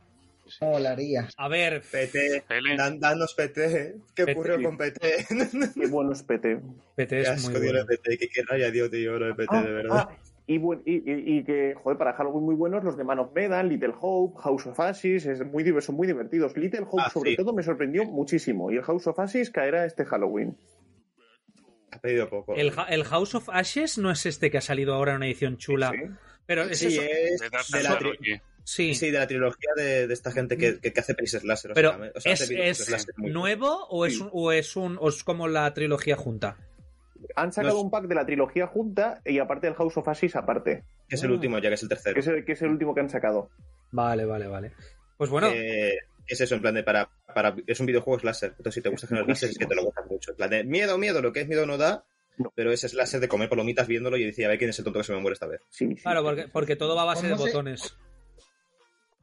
[0.62, 1.28] Molaría.
[1.38, 2.44] A ver, PT,
[2.78, 3.96] dan- danos PT.
[4.16, 4.32] ¿Qué PT.
[4.34, 5.26] ocurrió con PT?
[5.76, 6.60] Qué bueno es PT.
[6.96, 7.86] PT Qué es asco muy bueno.
[7.86, 8.18] PT.
[8.18, 10.08] Qué, qué raya dio, tío, lo de PT, Ah, de verdad.
[10.10, 10.18] ah,
[10.48, 13.94] y, y, y- que, joder, para Halloween muy buenos los de Man of Medan, Little
[14.00, 16.56] Hope, House of Ashes, es muy, diver- son muy divertidos.
[16.56, 17.38] Little Hope, Ah, sobre sí.
[17.38, 18.72] todo, me sorprendió muchísimo.
[18.72, 20.56] Y el House of Ashes caerá este Halloween.
[21.92, 22.54] Ha pedido poco.
[22.56, 22.72] El,
[23.06, 25.92] House of Ashes no es este que ha salido ahora en una edición chula.
[25.92, 25.98] Sí.
[26.46, 28.00] Pero es Sí, eso- es De de la.
[28.66, 28.94] Sí.
[28.94, 31.72] sí, de la trilogía de, de esta gente que, que, que hace pelis láser.
[31.72, 34.22] o Pero sea, o sea, ¿es, hace videojuegos es láser muy- nuevo o es, Sí.
[34.24, 36.58] un, o es un o es como la trilogía junta?
[37.38, 40.08] Han sacado No es- un pack de la trilogía junta y aparte el House of
[40.08, 42.14] Ashes aparte, Que es el último ya, que es el tercero.
[42.14, 43.50] que es el, que es el último que han sacado.
[43.92, 44.72] Vale, vale, vale.
[45.18, 45.94] Pues bueno, Eh,
[46.28, 47.56] es eso, en plan de para, para.
[47.68, 48.50] Es un videojuego láser.
[48.58, 50.32] Entonces, si te gusta género láser, es que te lo gustas mucho.
[50.32, 52.04] En plan de miedo, miedo, lo que es miedo no da.
[52.38, 52.52] No.
[52.54, 54.84] Pero ese es láser de comer palomitas viéndolo y decir, a ver quién es el
[54.84, 55.62] tonto que se me muere esta vez.
[55.70, 57.98] Sí, sí, claro, porque, porque todo va a base de ¿Cómo se- botones.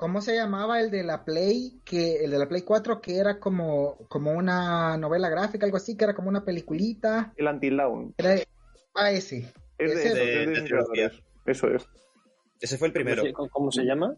[0.02, 3.38] ¿Cómo se llamaba el de la Play, que el de la Play 4, que era
[3.38, 7.32] como, como una novela gráfica, algo así, que era como una peliculita?
[7.36, 8.12] El Until Dawn.
[8.18, 8.34] Era
[8.96, 9.52] ah, ese.
[9.78, 11.12] Es de, de- de.
[11.46, 11.88] Eso es.
[12.60, 13.22] Ese fue el primero.
[13.32, 14.16] ¿Cómo se, cómo se llama?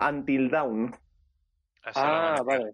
[0.00, 0.96] Until era
[1.84, 2.72] Ah, vale.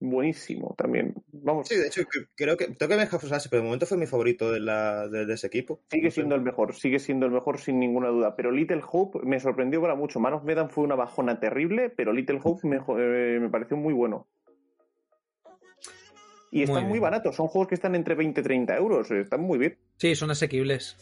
[0.00, 1.14] Buenísimo también.
[1.32, 2.66] Vamos, Sí, de hecho, que- creo que.
[2.66, 5.80] Tengo que ver pero de momento fue mi favorito de, la, de, de ese equipo.
[5.90, 6.14] Sigue No sé.
[6.16, 8.36] siendo el mejor, sigue siendo el mejor sin ninguna duda.
[8.36, 10.20] Pero Little Hope me sorprendió para mucho.
[10.20, 13.76] Man of Medan fue una bajona terrible, pero Little Hope me, jo- eh, me pareció
[13.76, 14.26] muy bueno.
[16.50, 19.40] Y están Muy baratos, son juegos que están entre 20 y 30 euros, eh, están
[19.40, 19.76] muy bien.
[19.96, 20.96] Sí, son asequibles.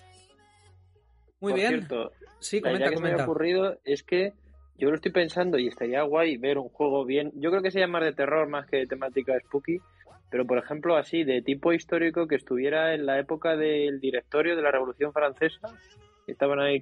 [1.41, 1.69] Muy Por bien.
[1.75, 3.25] cierto, sí, la idea comenta, que se me ha comenta.
[3.25, 4.33] ocurrido es que
[4.77, 7.33] yo lo estoy pensando y estaría guay ver un juego bien.
[7.37, 9.79] Yo creo que sería más de terror más que de temática spooky,
[10.31, 14.63] pero por ejemplo así de tipo histórico que estuviera en la época del directorio de
[14.63, 15.69] la Revolución Francesa.
[16.27, 16.81] Estaban ahí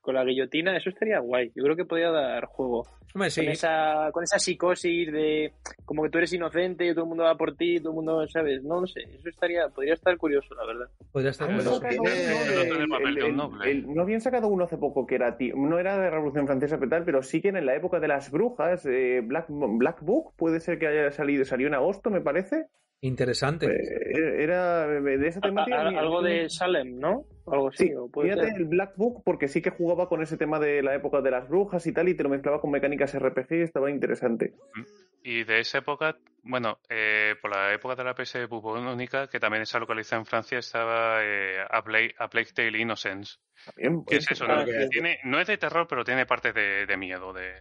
[0.00, 1.50] con la guillotina, eso estaría guay.
[1.54, 2.86] Yo creo que podría dar juego.
[3.14, 3.42] Hombre, sí.
[3.42, 5.52] Con esa, con esa psicosis de
[5.84, 8.26] como que tú eres inocente y todo el mundo va por ti, todo el mundo,
[8.28, 8.62] ¿sabes?
[8.62, 10.86] No lo sé, eso estaría, podría estar curioso, la verdad.
[11.10, 11.80] Podría estar curioso.
[13.32, 13.50] no
[13.94, 17.04] no habían sacado uno hace poco que era no era de Revolución Francesa pero tal,
[17.04, 20.78] pero sí que en la época de las brujas, eh, Black, Black Book, puede ser
[20.78, 22.66] que haya salido, salió en agosto, me parece.
[23.00, 23.66] Interesante.
[23.66, 25.82] Eh, era de esa temática.
[25.82, 27.24] A- a- algo de Salem, ¿no?
[27.52, 28.60] Algo así, Sí, o puede fíjate ser.
[28.60, 31.48] el Black Book porque sí que jugaba con ese tema de la época de las
[31.48, 34.54] brujas y tal y te lo mezclaba con mecánicas RPG y estaba interesante.
[35.22, 39.62] Y de esa época, bueno, eh, por la época de la PS bubónica, que también
[39.62, 43.36] está localizada en Francia, estaba eh, A, Plague, A Plague Tale Innocence.
[43.64, 44.66] También, Que pues, es eso, ah, ¿no?
[44.66, 44.72] sí.
[44.72, 47.52] Que tiene, no es de terror, pero tiene partes de, de miedo, de,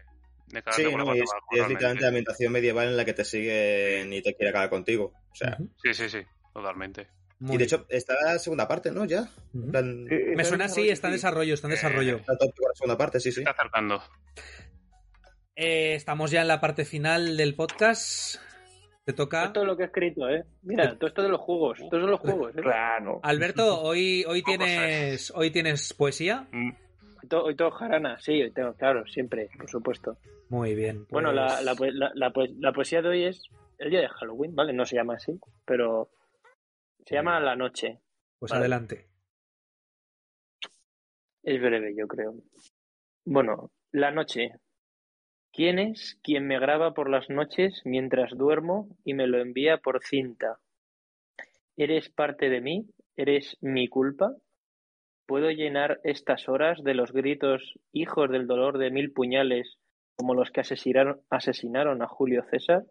[0.72, 4.14] Sí, no, es, abajo, y es literalmente la ambientación medieval en la que te siguen
[4.14, 5.14] y te quiere acabar contigo.
[5.32, 5.70] O sea, Ujú.
[5.84, 6.22] Sí, sí, sí,
[6.54, 7.08] totalmente.
[7.40, 9.06] Muy y de hecho, está la segunda parte, ¿no?
[9.06, 9.30] Ya.
[9.72, 12.16] Plan, eh, Me suena en así, está en desarrollo, desarrollo, está en desarrollo.
[12.18, 13.42] está todo la segunda parte, sí, sí.
[13.42, 14.02] está acercando.
[15.56, 18.38] Eh, estamos ya en la parte final del podcast.
[19.06, 19.46] Te toca.
[19.46, 20.44] Esto es lo que he escrito, ¿eh?
[20.64, 22.62] Mira, todo esto de los juegos, son los juegos, ¿eh?
[22.62, 23.20] Claro.
[23.24, 26.48] Alberto, hoy, hoy tienes hoy tienes poesía.
[26.52, 26.72] Mm,
[27.24, 30.18] Hoy todo, hoy todo jarana, sí, hoy tengo, claro, siempre, por supuesto.
[30.50, 30.98] Muy bien.
[31.00, 33.42] pues- Bueno, la, la, poe- la, la la poesía de hoy es
[33.80, 34.74] el día de Halloween, ¿vale?
[34.74, 36.10] No se llama así, pero
[37.08, 38.02] se llama La Noche.
[38.38, 38.62] Pues Vale.
[38.66, 39.08] adelante.
[41.42, 42.36] Es breve, yo creo.
[43.24, 44.52] Bueno, La Noche.
[45.54, 50.04] ¿Quién es quien me graba por las noches mientras duermo y me lo envía por
[50.04, 50.60] cinta?
[51.78, 52.90] ¿Eres parte de mí?
[53.16, 54.36] ¿Eres mi culpa?
[55.26, 59.78] ¿Puedo llenar estas horas de los gritos hijos del dolor de mil puñales
[60.18, 62.84] como los que asesinaron, asesinaron a Julio César?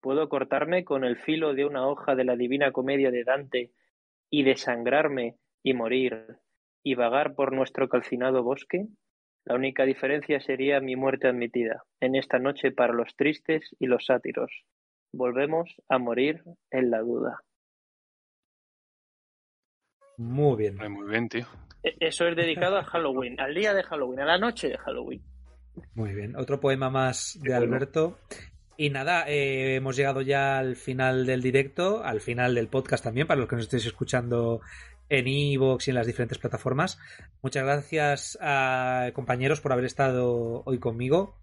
[0.00, 3.72] ¿Puedo cortarme con el filo de una hoja de la Divina Comedia de Dante
[4.30, 6.36] y desangrarme y morir
[6.84, 8.86] y vagar por nuestro calcinado bosque?
[9.44, 14.04] La única diferencia sería mi muerte admitida en esta noche para los tristes y los
[14.06, 14.64] sátiros.
[15.12, 17.40] Volvemos a morir en la duda.
[20.18, 20.76] Muy bien.
[20.80, 21.46] Ay, Muy bien, tío.
[21.82, 25.22] E- Eso es dedicado a Halloween, al día de Halloween, a la noche de Halloween.
[25.94, 26.36] Muy bien.
[26.36, 27.54] Otro poema más de.
[27.54, 28.18] Alberto.
[28.80, 33.26] Y nada, eh, hemos llegado ya al final del directo, al final del podcast también,
[33.26, 34.60] para los que nos estéis escuchando
[35.08, 36.96] en iVoox y en las diferentes plataformas.
[37.42, 41.40] Muchas gracias a compañeros por haber estado hoy conmigo.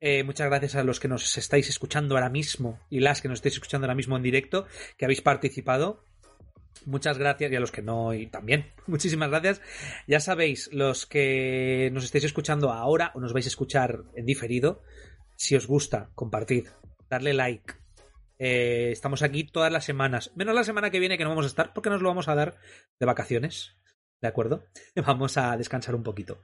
[0.00, 3.38] Eh, muchas gracias a los que nos estáis escuchando ahora mismo y las que nos
[3.38, 4.66] estáis escuchando ahora mismo en directo,
[4.98, 6.04] que habéis participado.
[6.86, 8.72] Muchas gracias y a los que no y también.
[8.88, 9.60] Muchísimas gracias.
[10.08, 14.82] Ya sabéis, los que nos estáis escuchando ahora o nos vais a escuchar en diferido,
[15.44, 16.68] si os gusta, compartid,
[17.10, 17.74] darle like.
[18.38, 21.48] Eh, estamos aquí todas las semanas, menos la semana que viene que no vamos a
[21.48, 22.56] estar porque nos lo vamos a dar
[22.98, 23.76] de vacaciones.
[24.22, 24.64] ¿De acuerdo?
[25.06, 26.38] Vamos a descansar un poquito.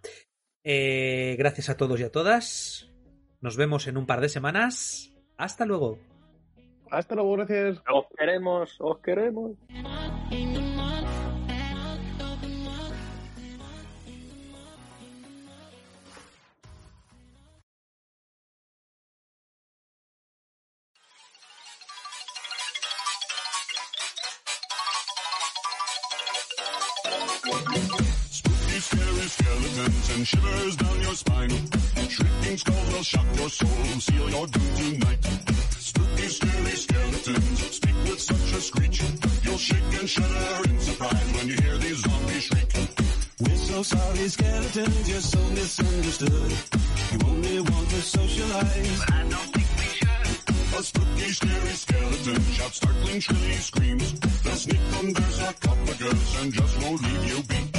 [0.63, 2.91] Eh, gracias a todos y a todas.
[3.41, 5.15] Nos vemos en un par de semanas.
[5.39, 5.99] Hasta luego.
[6.91, 7.79] Hasta luego, gracias.
[7.91, 9.57] Os queremos, os queremos.
[33.01, 35.25] Will shock your soul, seal your doom tonight.
[35.89, 39.03] Spooky, scary skeletons speak with such a screech.
[39.43, 42.73] You'll shake and shudder in surprise when you hear these zombies shriek.
[43.41, 46.53] We're so sorry, skeletons, you're so misunderstood.
[47.13, 50.79] You only want to socialize, but I don't think we should.
[50.79, 54.21] A spooky, scary skeleton shouts startling, shrilly screams.
[54.21, 57.70] They'll sneak under sarcophagus and just won't leave you be.